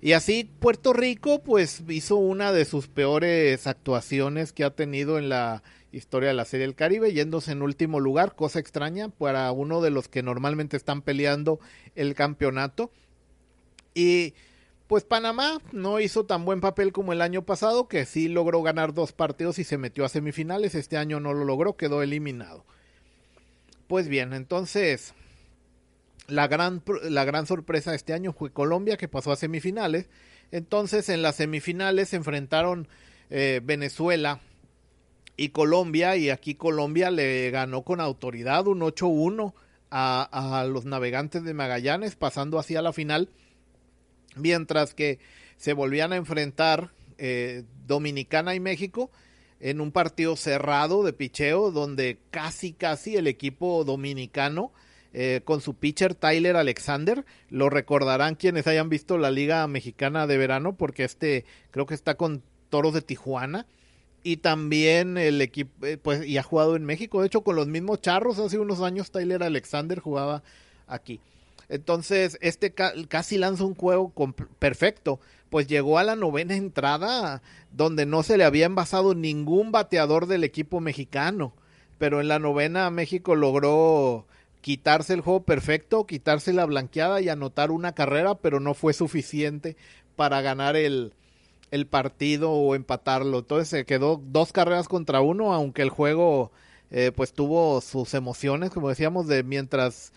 [0.00, 5.28] Y así Puerto Rico pues hizo una de sus peores actuaciones que ha tenido en
[5.28, 9.80] la historia de la Serie del Caribe, yéndose en último lugar, cosa extraña para uno
[9.80, 11.58] de los que normalmente están peleando
[11.96, 12.92] el campeonato.
[13.92, 14.34] Y
[14.92, 18.92] pues Panamá no hizo tan buen papel como el año pasado, que sí logró ganar
[18.92, 20.74] dos partidos y se metió a semifinales.
[20.74, 22.66] Este año no lo logró, quedó eliminado.
[23.86, 25.14] Pues bien, entonces
[26.26, 30.10] la gran, la gran sorpresa este año fue Colombia, que pasó a semifinales.
[30.50, 32.86] Entonces en las semifinales se enfrentaron
[33.30, 34.40] eh, Venezuela
[35.38, 39.54] y Colombia, y aquí Colombia le ganó con autoridad un 8-1
[39.88, 43.30] a, a, los navegantes de Magallanes, pasando hacia la final,
[44.36, 45.18] mientras que
[45.56, 49.10] se volvían a enfrentar eh, Dominicana y México
[49.60, 54.72] en un partido cerrado de picheo, donde casi, casi el equipo dominicano
[55.14, 57.24] eh, con su pitcher Tyler Alexander.
[57.48, 62.16] Lo recordarán quienes hayan visto la Liga Mexicana de Verano, porque este creo que está
[62.16, 63.66] con Toros de Tijuana.
[64.24, 67.20] Y también el equipo, eh, pues, y ha jugado en México.
[67.20, 70.42] De hecho, con los mismos charros, hace unos años Tyler Alexander jugaba
[70.86, 71.20] aquí.
[71.72, 74.12] Entonces, este casi lanza un juego
[74.58, 80.26] perfecto, pues llegó a la novena entrada donde no se le había envasado ningún bateador
[80.26, 81.54] del equipo mexicano.
[81.96, 84.26] Pero en la novena México logró
[84.60, 89.78] quitarse el juego perfecto, quitarse la blanqueada y anotar una carrera, pero no fue suficiente
[90.14, 91.14] para ganar el,
[91.70, 93.38] el partido o empatarlo.
[93.38, 96.52] Entonces se quedó dos carreras contra uno, aunque el juego
[96.90, 100.12] eh, pues tuvo sus emociones, como decíamos, de mientras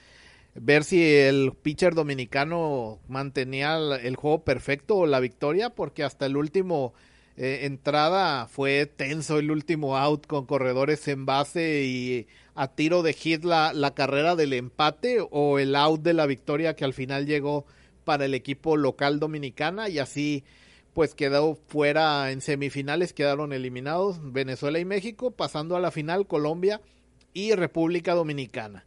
[0.55, 6.37] ver si el pitcher dominicano mantenía el juego perfecto o la victoria, porque hasta el
[6.37, 6.93] último
[7.37, 13.11] eh, entrada fue tenso el último out con corredores en base y a tiro de
[13.11, 17.25] hit la, la carrera del empate o el out de la victoria que al final
[17.25, 17.65] llegó
[18.05, 20.45] para el equipo local dominicana y así
[20.93, 26.79] pues quedó fuera en semifinales, quedaron eliminados Venezuela y México, pasando a la final Colombia
[27.33, 28.85] y República Dominicana.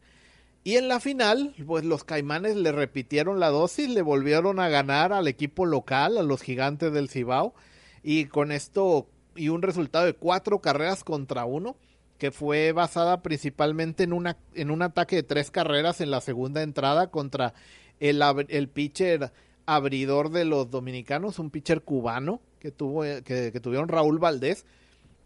[0.64, 5.12] Y en la final, pues los Caimanes le repitieron la dosis, le volvieron a ganar
[5.12, 7.54] al equipo local, a los gigantes del Cibao,
[8.02, 11.76] y con esto y un resultado de cuatro carreras contra uno,
[12.18, 16.62] que fue basada principalmente en, una, en un ataque de tres carreras en la segunda
[16.62, 17.54] entrada contra
[18.00, 19.32] el, el pitcher
[19.64, 24.66] abridor de los dominicanos, un pitcher cubano que, tuvo, que, que tuvieron Raúl Valdés,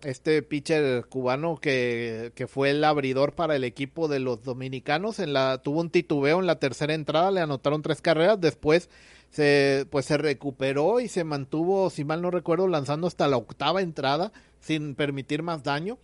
[0.02, 5.32] este pitcher cubano que, que, fue el abridor para el equipo de los dominicanos, en
[5.32, 8.88] la, tuvo un titubeo en la tercera entrada, le anotaron tres carreras, después
[9.30, 13.80] se, pues se recuperó y se mantuvo, si mal no recuerdo, lanzando hasta la octava
[13.80, 15.98] entrada sin permitir más daño.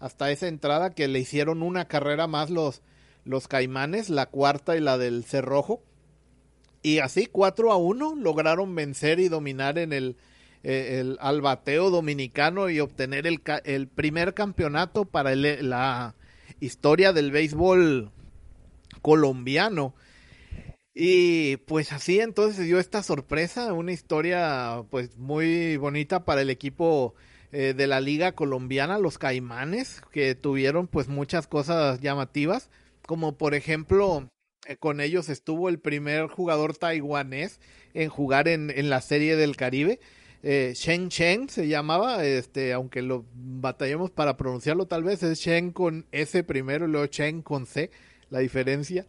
[0.00, 2.82] Hasta esa entrada que le hicieron una carrera más los,
[3.24, 5.82] los caimanes, la cuarta y la del cerrojo.
[6.82, 10.16] Y así, 4 a 1, lograron vencer y dominar en el,
[10.62, 16.14] eh, el, al bateo dominicano y obtener el, el primer campeonato para la
[16.60, 18.10] historia del béisbol
[19.02, 19.94] colombiano.
[20.94, 26.50] Y pues así entonces se dio esta sorpresa, una historia pues muy bonita para el
[26.50, 27.14] equipo
[27.50, 32.70] eh, de la liga colombiana, los Caimanes, que tuvieron pues muchas cosas llamativas,
[33.06, 34.28] como por ejemplo
[34.66, 37.58] eh, con ellos estuvo el primer jugador taiwanés
[37.94, 39.98] en jugar en, en la serie del Caribe.
[40.44, 45.70] Eh, Shen Chen se llamaba, este, aunque lo batallemos para pronunciarlo tal vez, es Shen
[45.70, 47.90] con S primero y luego Chen con C,
[48.28, 49.06] la diferencia.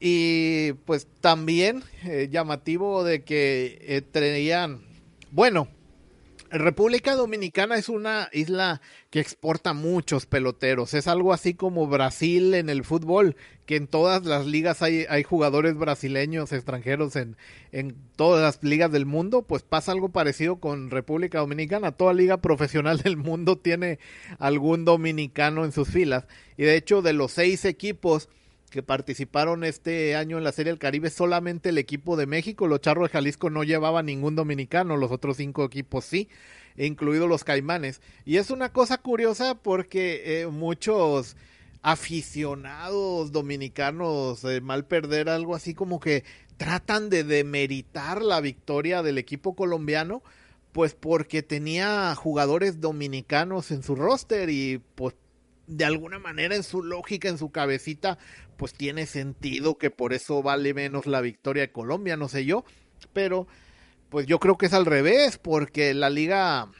[0.00, 4.80] Y pues también eh, llamativo de que eh, traían,
[5.30, 5.68] bueno,
[6.52, 10.92] República Dominicana es una isla que exporta muchos peloteros.
[10.92, 15.22] Es algo así como Brasil en el fútbol, que en todas las ligas hay, hay
[15.22, 17.36] jugadores brasileños extranjeros en,
[17.72, 19.42] en todas las ligas del mundo.
[19.42, 21.92] Pues pasa algo parecido con República Dominicana.
[21.92, 23.98] Toda liga profesional del mundo tiene
[24.38, 26.26] algún dominicano en sus filas.
[26.58, 28.28] Y de hecho, de los seis equipos
[28.72, 32.80] que participaron este año en la Serie del Caribe, solamente el equipo de México, los
[32.80, 36.28] Charros de Jalisco no llevaba ningún dominicano, los otros cinco equipos sí,
[36.76, 38.00] incluidos los Caimanes.
[38.24, 41.36] Y es una cosa curiosa porque eh, muchos
[41.82, 46.24] aficionados dominicanos, eh, mal perder algo así como que
[46.56, 50.22] tratan de demeritar la victoria del equipo colombiano,
[50.72, 55.14] pues porque tenía jugadores dominicanos en su roster y pues
[55.66, 58.18] de alguna manera en su lógica, en su cabecita,
[58.62, 62.64] pues tiene sentido que por eso vale menos la victoria de Colombia, no sé yo,
[63.12, 63.48] pero
[64.08, 66.70] pues yo creo que es al revés, porque la liga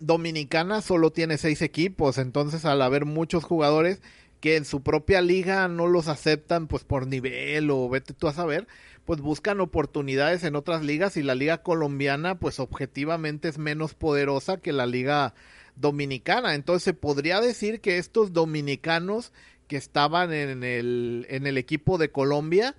[0.00, 4.00] dominicana solo tiene seis equipos, entonces al haber muchos jugadores
[4.40, 8.32] que en su propia liga no los aceptan pues por nivel o vete tú a
[8.32, 8.66] saber,
[9.04, 14.56] pues buscan oportunidades en otras ligas y la liga colombiana pues objetivamente es menos poderosa
[14.56, 15.34] que la liga
[15.76, 16.54] dominicana.
[16.54, 19.32] Entonces se podría decir que estos dominicanos
[19.66, 22.76] que estaban en el, en el equipo de Colombia,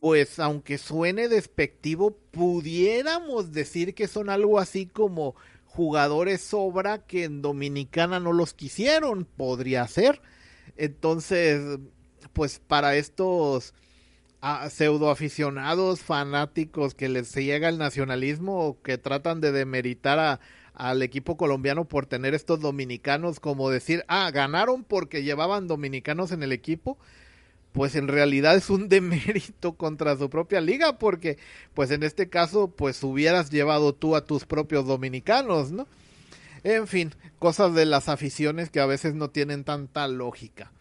[0.00, 5.34] pues aunque suene despectivo, pudiéramos decir que son algo así como
[5.66, 10.20] jugadores sobra que en Dominicana no los quisieron, podría ser.
[10.76, 11.78] Entonces,
[12.32, 13.74] pues para estos
[14.40, 20.40] ah, pseudo aficionados fanáticos que les llega el nacionalismo o que tratan de demeritar a,
[20.80, 26.42] al equipo colombiano por tener estos dominicanos, como decir, ah, ganaron porque llevaban dominicanos en
[26.42, 26.96] el equipo,
[27.72, 31.36] pues en realidad es un demérito contra su propia liga, porque
[31.74, 35.86] pues en este caso, pues hubieras llevado tú a tus propios dominicanos, ¿no?
[36.64, 40.72] En fin, cosas de las aficiones que a veces no tienen tanta lógica.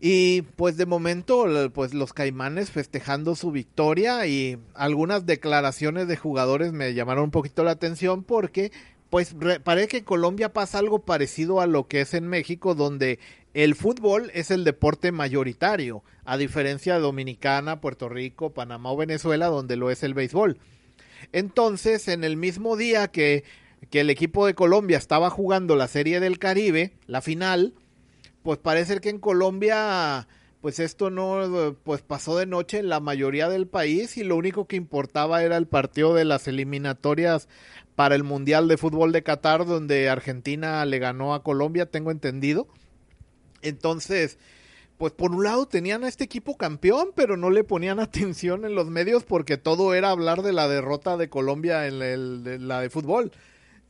[0.00, 6.72] Y pues de momento, pues los caimanes festejando su victoria y algunas declaraciones de jugadores
[6.72, 8.70] me llamaron un poquito la atención porque
[9.10, 9.34] pues
[9.64, 13.18] parece que Colombia pasa algo parecido a lo que es en México, donde
[13.54, 19.46] el fútbol es el deporte mayoritario, a diferencia de Dominicana, Puerto Rico, Panamá o Venezuela,
[19.46, 20.58] donde lo es el béisbol.
[21.32, 23.44] Entonces, en el mismo día que,
[23.90, 27.74] que el equipo de Colombia estaba jugando la Serie del Caribe, la final,
[28.48, 30.26] pues parece que en Colombia
[30.62, 34.66] pues esto no pues pasó de noche en la mayoría del país y lo único
[34.66, 37.46] que importaba era el partido de las eliminatorias
[37.94, 42.68] para el Mundial de Fútbol de Qatar donde Argentina le ganó a Colombia, tengo entendido.
[43.60, 44.38] Entonces,
[44.96, 48.74] pues por un lado tenían a este equipo campeón, pero no le ponían atención en
[48.74, 52.88] los medios porque todo era hablar de la derrota de Colombia en el, la de
[52.88, 53.30] fútbol.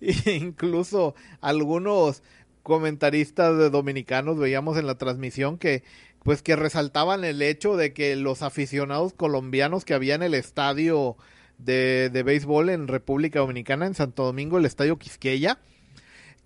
[0.00, 2.24] E incluso algunos
[2.68, 5.82] comentaristas de dominicanos veíamos en la transmisión que
[6.22, 11.16] pues que resaltaban el hecho de que los aficionados colombianos que había en el estadio
[11.56, 15.58] de, de béisbol en República Dominicana, en Santo Domingo, el estadio Quisqueya,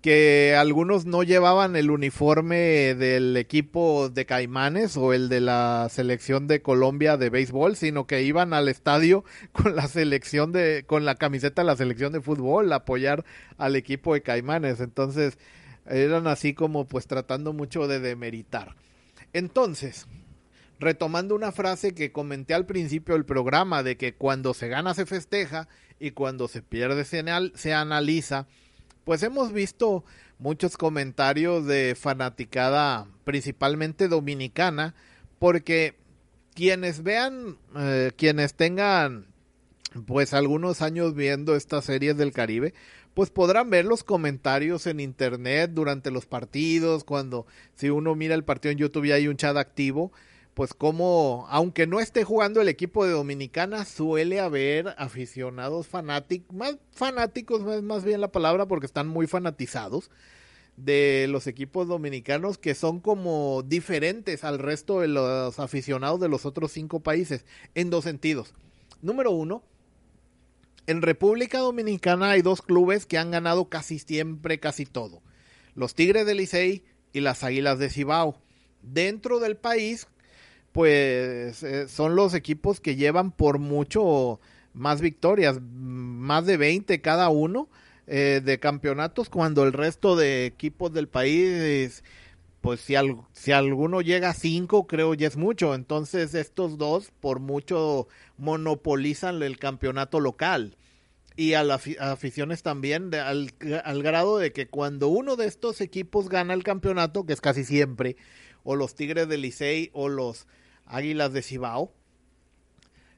[0.03, 6.45] que algunos no llevaban el uniforme del equipo de Caimanes o el de la selección
[6.47, 11.15] de Colombia de béisbol, sino que iban al estadio con la selección de con la
[11.15, 13.25] camiseta de la selección de fútbol a apoyar
[13.57, 14.81] al equipo de Caimanes.
[14.81, 15.37] Entonces,
[15.85, 18.75] eran así como pues tratando mucho de demeritar.
[19.33, 20.07] Entonces,
[20.79, 25.05] retomando una frase que comenté al principio del programa de que cuando se gana se
[25.05, 25.67] festeja
[25.99, 27.23] y cuando se pierde se,
[27.55, 28.47] se analiza,
[29.03, 30.03] pues hemos visto
[30.39, 34.93] muchos comentarios de fanaticada principalmente dominicana
[35.39, 35.95] porque
[36.53, 39.27] quienes vean, eh, quienes tengan
[40.05, 42.73] pues algunos años viendo estas series del Caribe,
[43.13, 47.45] pues podrán ver los comentarios en internet durante los partidos, cuando
[47.75, 50.11] si uno mira el partido en YouTube y hay un chat activo,
[50.53, 56.77] pues como, aunque no esté jugando el equipo de Dominicana, suele haber aficionados fanáticos, más
[56.91, 60.11] fanáticos es más bien la palabra porque están muy fanatizados
[60.77, 66.45] de los equipos dominicanos que son como diferentes al resto de los aficionados de los
[66.45, 67.45] otros cinco países
[67.75, 68.53] en dos sentidos.
[69.01, 69.63] Número uno,
[70.87, 75.21] en República Dominicana hay dos clubes que han ganado casi siempre casi todo.
[75.75, 78.37] Los Tigres de Licey y las Águilas de Cibao.
[78.81, 80.07] Dentro del país,
[80.71, 84.39] pues eh, son los equipos que llevan por mucho
[84.73, 87.69] más victorias, más de 20 cada uno
[88.07, 92.03] eh, de campeonatos, cuando el resto de equipos del país,
[92.63, 92.95] pues si,
[93.33, 95.75] si alguno llega a 5, creo ya es mucho.
[95.75, 98.07] Entonces estos dos, por mucho,
[98.37, 100.77] monopolizan el campeonato local
[101.35, 103.51] y a las aficiones también al,
[104.01, 108.15] grado de que cuando uno de estos equipos gana el campeonato, que es casi siempre,
[108.63, 110.47] o los Tigres de Licey o los
[110.85, 111.91] Águilas de Cibao,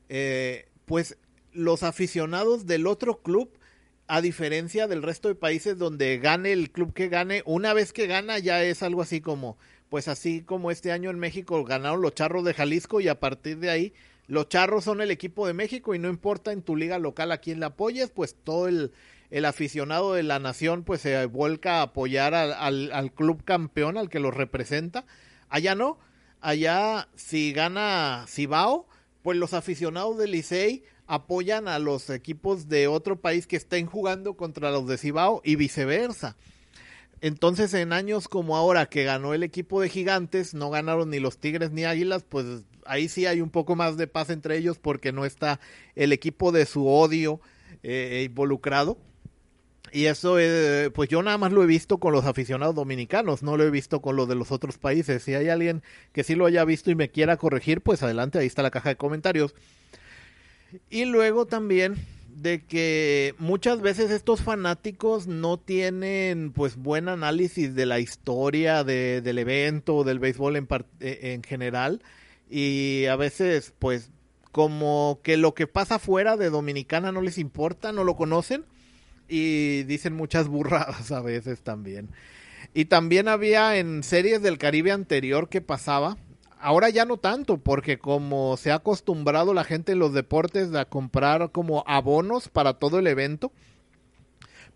[0.09, 1.19] eh, pues
[1.53, 3.59] los aficionados del otro club,
[4.07, 8.07] a diferencia del resto de países donde gane el club que gane, una vez que
[8.07, 9.57] gana ya es algo así como,
[9.89, 13.57] pues así como este año en México ganaron los Charros de Jalisco y a partir
[13.59, 13.93] de ahí
[14.27, 17.37] los Charros son el equipo de México y no importa en tu liga local a
[17.39, 18.91] quién la apoyes, pues todo el,
[19.45, 24.19] aficionado de la nación pues se vuelca a apoyar al, al, club campeón, al que
[24.19, 25.05] los representa.
[25.49, 25.99] Allá no,
[26.41, 28.87] allá si gana Cibao,
[29.23, 34.35] pues los aficionados del Licey apoyan a los equipos de otro país que estén jugando
[34.35, 36.35] contra los de Cibao y viceversa.
[37.21, 41.37] Entonces, en años como ahora que ganó el equipo de Gigantes, no ganaron ni los
[41.37, 42.45] Tigres ni Águilas, pues
[42.85, 45.59] ahí sí hay un poco más de paz entre ellos porque no está
[45.95, 47.39] el equipo de su odio
[47.83, 48.97] eh, involucrado.
[49.91, 53.55] Y eso, eh, pues yo nada más lo he visto con los aficionados dominicanos, no
[53.55, 55.23] lo he visto con los de los otros países.
[55.23, 58.47] Si hay alguien que sí lo haya visto y me quiera corregir, pues adelante, ahí
[58.47, 59.55] está la caja de comentarios.
[60.89, 61.95] Y luego también
[62.35, 69.21] de que muchas veces estos fanáticos no tienen pues buen análisis de la historia de,
[69.21, 70.67] del evento, del béisbol en,
[70.99, 72.01] eh, en general
[72.49, 74.11] y a veces pues
[74.51, 78.65] como que lo que pasa fuera de Dominicana no les importa, no lo conocen
[79.27, 82.09] y dicen muchas burradas a veces también.
[82.73, 86.17] Y también había en series del Caribe anterior que pasaba,
[86.65, 90.85] ahora ya no tanto, porque como se ha acostumbrado la gente en los deportes a
[90.85, 93.51] comprar como abonos para todo el evento,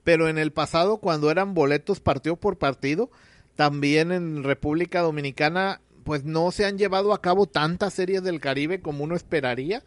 [0.03, 3.09] pero en el pasado cuando eran boletos partido por partido,
[3.55, 8.81] también en República Dominicana pues no se han llevado a cabo tantas series del Caribe
[8.81, 9.83] como uno esperaría,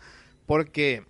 [0.47, 1.05] porque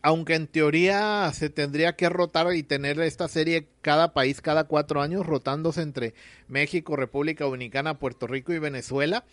[0.00, 5.02] aunque en teoría se tendría que rotar y tener esta serie cada país cada cuatro
[5.02, 6.14] años, rotándose entre
[6.46, 9.24] México, República Dominicana, Puerto Rico y Venezuela,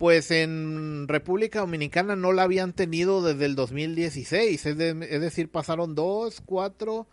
[0.00, 5.94] pues en República Dominicana no la habían tenido desde el 2016, es, es decir, pasaron
[5.94, 7.06] dos, cuatro,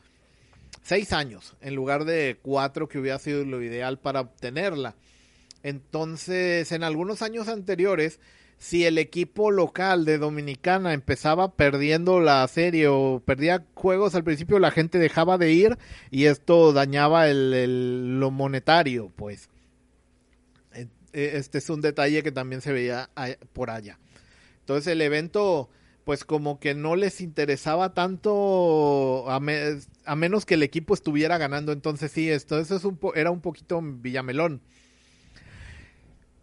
[0.84, 4.96] seis años en lugar de cuatro que hubiera sido lo ideal para obtenerla.
[5.64, 8.22] Entonces, en algunos años anteriores,
[8.58, 14.60] si el equipo local de Dominicana empezaba perdiendo la serie o perdía juegos al principio,
[14.60, 15.78] la gente dejaba de ir
[16.10, 19.50] y esto dañaba el, lo monetario, pues.
[21.18, 23.10] E, e, este es un detalle que también se veía
[23.54, 24.00] por allá.
[24.60, 25.70] Entonces el evento,
[26.04, 31.72] pues como que no les interesaba tanto a, menos que el equipo estuviera ganando.
[31.72, 34.62] Entonces sí, esto eso es un era un poquito Villamelón.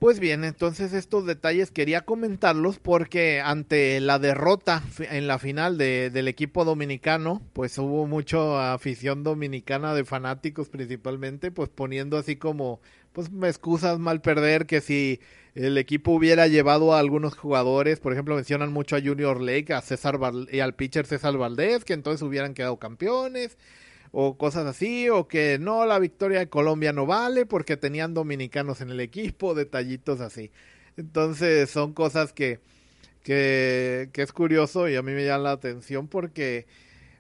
[0.01, 6.11] Pues bien, entonces estos detalles quería comentarlos porque ante la derrota en la final de,
[6.11, 12.81] del equipo dominicano, pues hubo mucha afición dominicana de fanáticos principalmente, pues poniendo así como,
[13.15, 15.21] pues excusas mal perder, que si
[15.55, 19.81] el equipo hubiera llevado a algunos jugadores, por ejemplo mencionan mucho a Junior Lake, a
[19.83, 20.19] César
[20.51, 23.57] y al pitcher César Valdés, que entonces hubieran quedado campeones
[24.11, 28.81] o cosas así, o que no, la victoria de Colombia no vale porque tenían dominicanos
[28.81, 30.51] en el equipo, detallitos así.
[30.97, 32.59] Entonces son cosas que,
[33.23, 36.67] que, que es curioso y a mí me llama la atención porque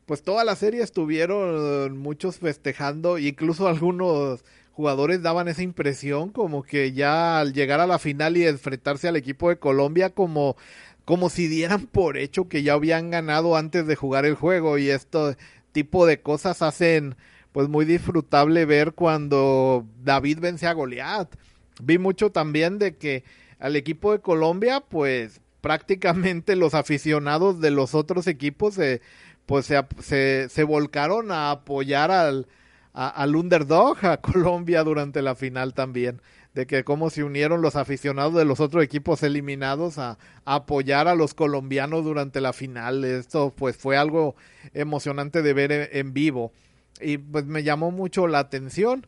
[0.06, 4.44] pues toda la serie estuvieron muchos festejando, incluso algunos
[4.74, 9.16] jugadores daban esa impresión como que ya al llegar a la final y enfrentarse al
[9.16, 10.56] equipo de Colombia como
[11.04, 14.90] como si dieran por hecho que ya habían ganado antes de jugar el juego y
[14.90, 15.36] esto
[15.72, 17.16] tipo de cosas hacen
[17.52, 21.32] pues muy disfrutable ver cuando David vence a Goliat.
[21.80, 23.22] Vi mucho también de que
[23.60, 29.02] al equipo de Colombia pues prácticamente los aficionados de los otros equipos se,
[29.46, 32.48] pues se, se, volcaron a apoyar al,
[32.94, 36.22] al underdog, a Colombia durante la final también
[36.54, 41.16] de que cómo se unieron los aficionados de los otros equipos eliminados a, apoyar a
[41.16, 43.04] los colombianos durante la final.
[43.04, 44.36] Esto pues fue algo
[44.72, 46.52] emocionante de ver en, vivo
[47.00, 49.06] y pues me llamó mucho la atención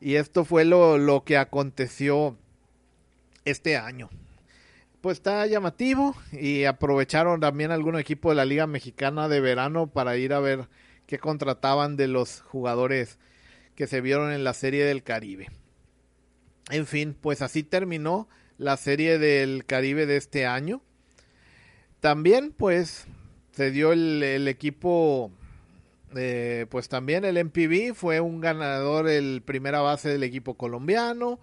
[0.00, 2.36] y esto fue lo, lo que aconteció
[3.46, 4.10] este año.
[5.00, 10.16] Pues está llamativo y aprovecharon también algún equipo de la Liga Mexicana de verano para
[10.16, 10.68] ir a ver
[11.12, 13.18] qué contrataban de los jugadores
[13.74, 15.50] que se vieron en la Serie del Caribe.
[16.70, 20.80] En fin, pues así terminó la serie del Caribe de este año.
[22.00, 23.04] También, pues,
[23.50, 25.30] se dio el, equipo,
[26.16, 31.40] eh, pues también el MPB fue un ganador, el primera base del equipo colombiano.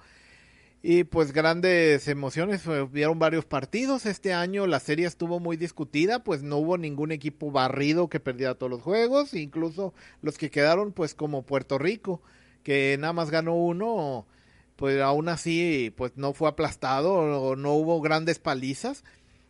[0.82, 6.42] Y pues grandes emociones, vieron varios partidos este año, la serie estuvo muy discutida, pues
[6.42, 11.16] no hubo ningún equipo barrido que perdiera todos los juegos, incluso los que quedaron pues
[11.16, 12.22] como Puerto Rico,
[12.64, 14.26] que nada más ganó uno,
[14.78, 19.04] pues aún así pues no fue aplastado no hubo grandes palizas.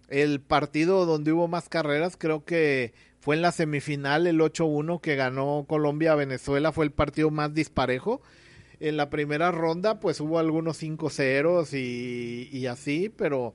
[0.07, 5.15] El partido donde hubo más carreras creo que fue en la semifinal el 8-1 que
[5.15, 8.21] ganó Colombia a Venezuela, fue el partido más disparejo.
[8.79, 13.53] En la primera ronda pues hubo algunos 5 0 y, y así, pero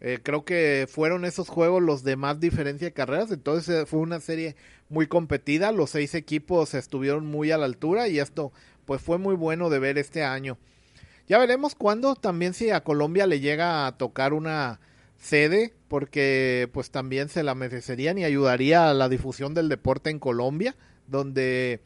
[0.00, 3.98] eh, creo que fueron esos juegos los de más diferencia de carreras, entonces eh, fue
[3.98, 4.54] una serie
[4.88, 8.52] muy competida, los seis equipos estuvieron muy a la altura y esto
[8.84, 10.56] pues fue muy bueno de ver este año.
[11.26, 14.80] Ya veremos cuándo también si a Colombia le llega a tocar una
[15.18, 20.20] sede, porque pues también se la merecerían y ayudaría a la difusión del deporte en
[20.20, 21.80] Colombia, donde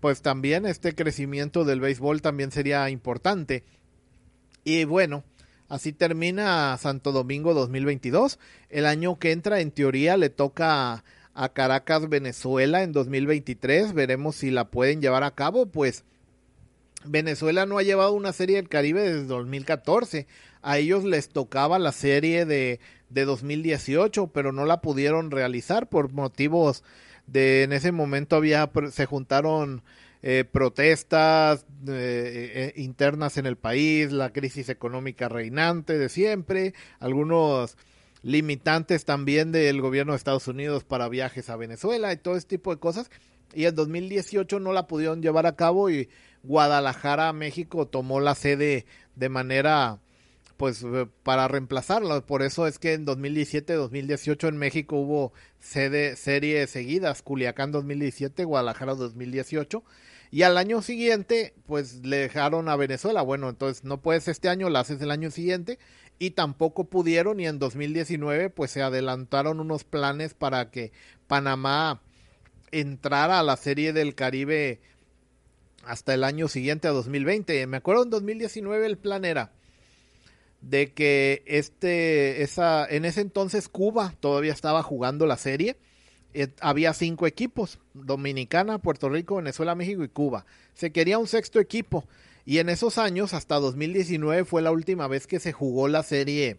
[0.00, 3.64] pues también este crecimiento del béisbol también sería importante.
[4.64, 5.24] Y bueno,
[5.68, 8.38] así termina Santo Domingo 2022.
[8.68, 13.92] El año que entra, en teoría, le toca a Caracas, Venezuela en 2023.
[13.92, 16.04] Veremos si la pueden llevar a cabo, pues
[17.04, 20.26] Venezuela no ha llevado una serie del Caribe desde 2014.
[20.62, 26.12] A ellos les tocaba la serie de, de 2018, pero no la pudieron realizar por
[26.12, 26.84] motivos
[27.30, 29.82] de en ese momento había se juntaron
[30.22, 37.76] eh, protestas eh, eh, internas en el país, la crisis económica reinante de siempre, algunos
[38.22, 42.74] limitantes también del gobierno de Estados Unidos para viajes a Venezuela y todo ese tipo
[42.74, 43.10] de cosas.
[43.54, 46.10] Y en 2018 no la pudieron llevar a cabo y
[46.42, 49.98] Guadalajara, México, tomó la sede de manera
[50.60, 52.26] pues eh, para reemplazarlo.
[52.26, 58.94] Por eso es que en 2017-2018 en México hubo sede, series seguidas, Culiacán 2017, Guadalajara
[58.94, 59.82] 2018.
[60.30, 63.22] Y al año siguiente, pues le dejaron a Venezuela.
[63.22, 65.78] Bueno, entonces no puedes este año, la haces el año siguiente.
[66.18, 70.92] Y tampoco pudieron y en 2019 pues se adelantaron unos planes para que
[71.26, 72.02] Panamá
[72.70, 74.82] entrara a la serie del Caribe
[75.86, 77.66] hasta el año siguiente a 2020.
[77.66, 79.52] Me acuerdo en 2019 el plan era
[80.60, 85.76] de que este, esa, en ese entonces Cuba todavía estaba jugando la serie.
[86.32, 90.46] Eh, había cinco equipos, Dominicana, Puerto Rico, Venezuela, México y Cuba.
[90.74, 92.04] Se quería un sexto equipo.
[92.44, 96.58] Y en esos años, hasta 2019, fue la última vez que se jugó la serie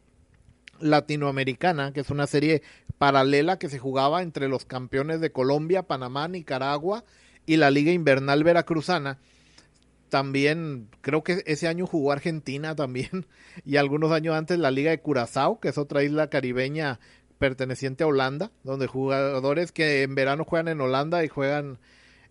[0.80, 2.62] latinoamericana, que es una serie
[2.97, 7.04] paralela que se jugaba entre los campeones de Colombia, Panamá, Nicaragua
[7.45, 9.20] y la Liga Invernal Veracruzana
[10.12, 13.26] también creo que ese año jugó Argentina también
[13.66, 16.99] y algunos años antes la Liga de Curazao, que es otra isla caribeña
[17.39, 21.80] perteneciente a Holanda, donde jugadores que en verano juegan en Holanda y juegan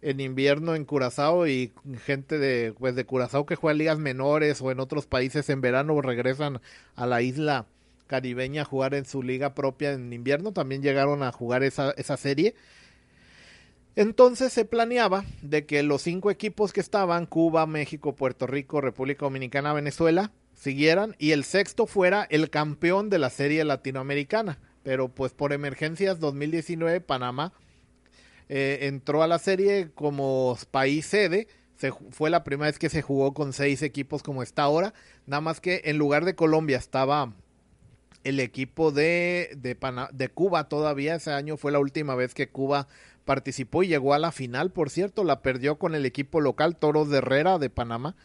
[0.03, 1.72] en invierno en Curazao y
[2.05, 5.62] gente de pues de Curazao que juega en ligas menores o en otros países en
[5.62, 6.61] verano regresan
[6.97, 7.64] a la isla
[8.07, 12.18] caribeña a jugar en su liga propia en invierno, también llegaron a jugar esa, esa
[12.18, 12.55] serie
[13.97, 19.26] entonces se planeaba de que los cinco equipos que estaban, Cuba, México, Puerto Rico, República
[19.26, 24.59] Dominicana, Venezuela, siguieran y el sexto fuera el campeón de la serie latinoamericana.
[24.82, 27.53] Pero pues por emergencias 2019 Panamá
[28.49, 31.49] eh, entró a la serie como país sede.
[31.76, 34.95] Se, fue la primera vez que se jugó con seis equipos como está ahora.
[35.26, 37.34] Nada más que en lugar de Colombia estaba
[38.22, 39.76] el equipo de, de,
[40.12, 41.14] de Cuba todavía.
[41.14, 42.86] Ese año fue la última vez que Cuba
[43.31, 47.11] participó y llegó a la final, por cierto, la perdió con el equipo local Toros
[47.11, 48.16] de Herrera de Panamá,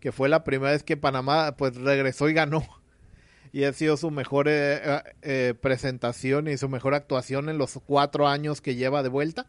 [0.00, 2.66] que fue la primera vez que Panamá pues regresó y ganó.
[3.52, 7.78] Y ha sido su mejor eh, eh, eh, presentación y su mejor actuación en los
[7.86, 9.46] cuatro años que lleva de vuelta.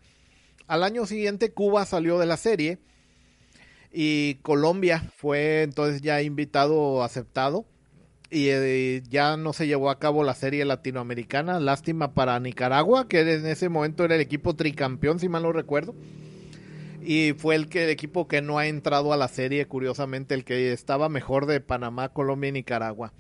[0.67, 2.77] Al año siguiente Cuba salió de la serie
[3.91, 7.65] y Colombia fue entonces ya invitado aceptado
[8.31, 11.59] y eh, ya no se llevó a cabo la serie latinoamericana.
[11.59, 15.95] Lástima para Nicaragua, que en ese momento era el equipo tricampeón, si mal no recuerdo.
[17.01, 20.71] Y fue el, el equipo que no ha entrado a la serie, curiosamente, el que
[20.73, 23.13] estaba mejor de Panamá, Colombia y Nicaragua.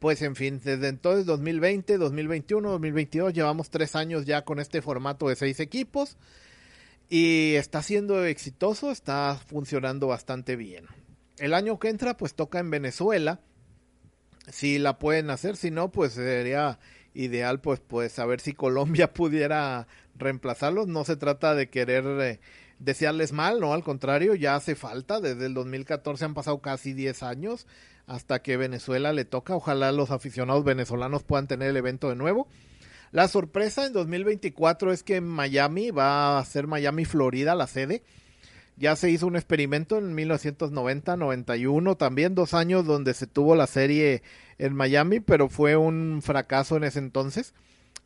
[0.00, 5.28] Pues en fin, desde entonces 2020, 2021, 2022, llevamos tres años ya con este formato
[5.28, 6.18] de seis equipos.
[7.08, 10.86] Y está siendo exitoso, está funcionando bastante bien.
[11.38, 13.40] El año que entra, pues toca en Venezuela
[14.50, 16.78] si la pueden hacer, si no, pues sería
[17.14, 19.86] ideal pues pues saber si Colombia pudiera
[20.16, 20.86] reemplazarlos.
[20.86, 22.40] No se trata de querer eh,
[22.78, 25.20] desearles mal, no, al contrario, ya hace falta.
[25.20, 27.66] Desde el 2014 han pasado casi 10 años
[28.06, 29.54] hasta que Venezuela le toca.
[29.54, 32.48] Ojalá los aficionados venezolanos puedan tener el evento de nuevo.
[33.12, 38.02] La sorpresa en 2024 es que Miami va a ser Miami, Florida, la sede
[38.76, 44.22] ya se hizo un experimento en 1990-91, también dos años donde se tuvo la serie
[44.58, 47.54] en Miami, pero fue un fracaso en ese entonces,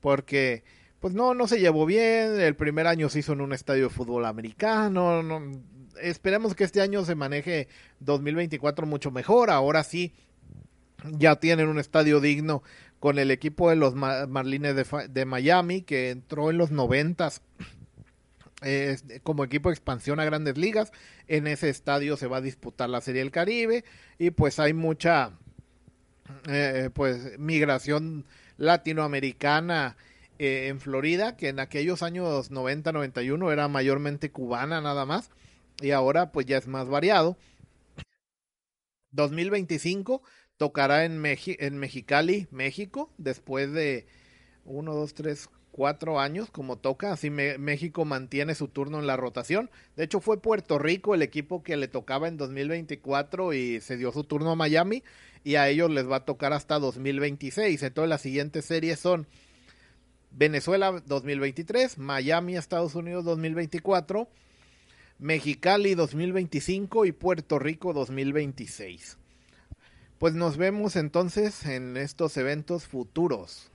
[0.01, 0.64] porque
[1.01, 3.91] pues no, no se llevó bien, el primer año se hizo en un estadio de
[3.91, 5.41] fútbol americano, no,
[6.01, 7.69] esperemos que este año se maneje
[8.01, 10.12] 2024 mucho mejor, ahora sí
[11.05, 12.62] ya tienen un estadio digno
[12.99, 17.43] con el equipo de los Marlines de, de Miami que entró en los noventas
[19.23, 20.93] como equipo de expansión a grandes ligas.
[21.27, 23.85] En ese estadio se va a disputar la Serie del Caribe
[24.19, 25.33] y pues hay mucha
[26.49, 28.25] eh, pues migración
[28.57, 29.97] latinoamericana
[30.39, 35.31] eh, en Florida, que en aquellos años 90-91 era mayormente cubana nada más
[35.81, 37.37] y ahora pues ya es más variado.
[39.13, 40.23] 2025
[40.57, 44.07] tocará en, en Mexicali, México, después de
[44.65, 49.70] 1, 2, 3, cuatro años como toca, así México mantiene su turno en la rotación.
[49.95, 54.11] De hecho fue Puerto Rico el equipo que le tocaba en 2024 y se dio
[54.11, 55.05] su turno a Miami
[55.45, 57.81] y a ellos les va a tocar hasta 2026.
[57.81, 59.29] Entonces las siguientes series son
[60.33, 64.29] Venezuela 2023, Miami Estados Unidos 2024,
[65.20, 69.16] Mexicali 2025 y Puerto Rico 2026.
[70.18, 73.70] Pues nos vemos entonces en estos eventos futuros.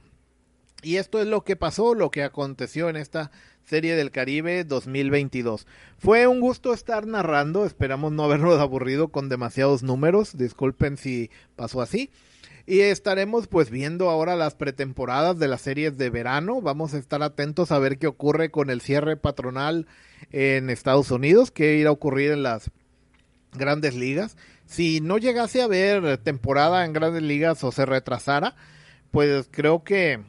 [0.84, 3.32] Y esto es lo que pasó, lo que aconteció en esta
[3.64, 5.66] Serie del Caribe 2022.
[5.98, 11.82] Fue un gusto estar narrando, esperamos no habernos aburrido con demasiados números, disculpen si pasó
[11.82, 12.12] así.
[12.66, 16.62] Y estaremos pues viendo ahora las pretemporadas de las series de verano.
[16.62, 19.88] Vamos a estar atentos a ver qué ocurre con el cierre patronal
[20.32, 22.72] en Estados Unidos, qué irá a ocurrir en las
[23.54, 28.56] grandes ligas si no llegase a haber temporada en grandes ligas o se retrasara,
[29.12, 30.22] pues creo que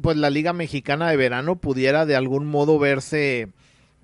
[0.00, 3.48] pues la liga mexicana de verano pudiera de algún modo verse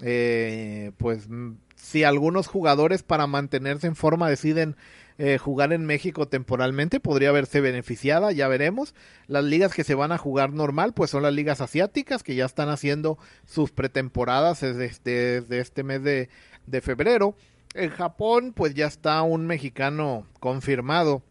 [0.01, 1.29] eh, pues
[1.77, 4.77] si algunos jugadores para mantenerse en forma deciden
[5.17, 8.95] eh, jugar en México temporalmente podría verse beneficiada, ya veremos.
[9.29, 12.47] Las ligas que se van a jugar normal, pues son las ligas asiáticas que ya
[12.47, 13.17] están haciendo
[13.47, 16.31] sus pretemporadas desde este, desde este mes de,
[16.67, 17.37] de febrero.
[17.75, 21.23] En Japón, pues ya está un mexicano confirmado.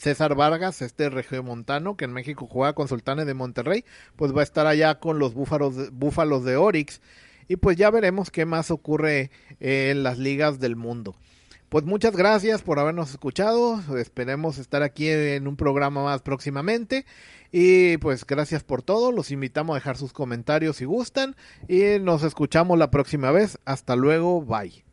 [0.00, 3.84] César Vargas, este regiomontano que en México juega con Sultanes de Monterrey,
[4.16, 7.02] pues va a estar allá con los búfalos de, búfalos de Orix.
[7.48, 11.16] Y pues ya veremos qué más ocurre en las ligas del mundo.
[11.68, 13.80] Pues muchas gracias por habernos escuchado.
[13.98, 17.04] Esperemos estar aquí en un programa más próximamente.
[17.52, 19.12] Y pues gracias por todo.
[19.12, 21.36] Los invitamos a dejar sus comentarios si gustan.
[21.68, 23.58] Y nos escuchamos la próxima vez.
[23.64, 24.42] Hasta luego.
[24.42, 24.84] Bye.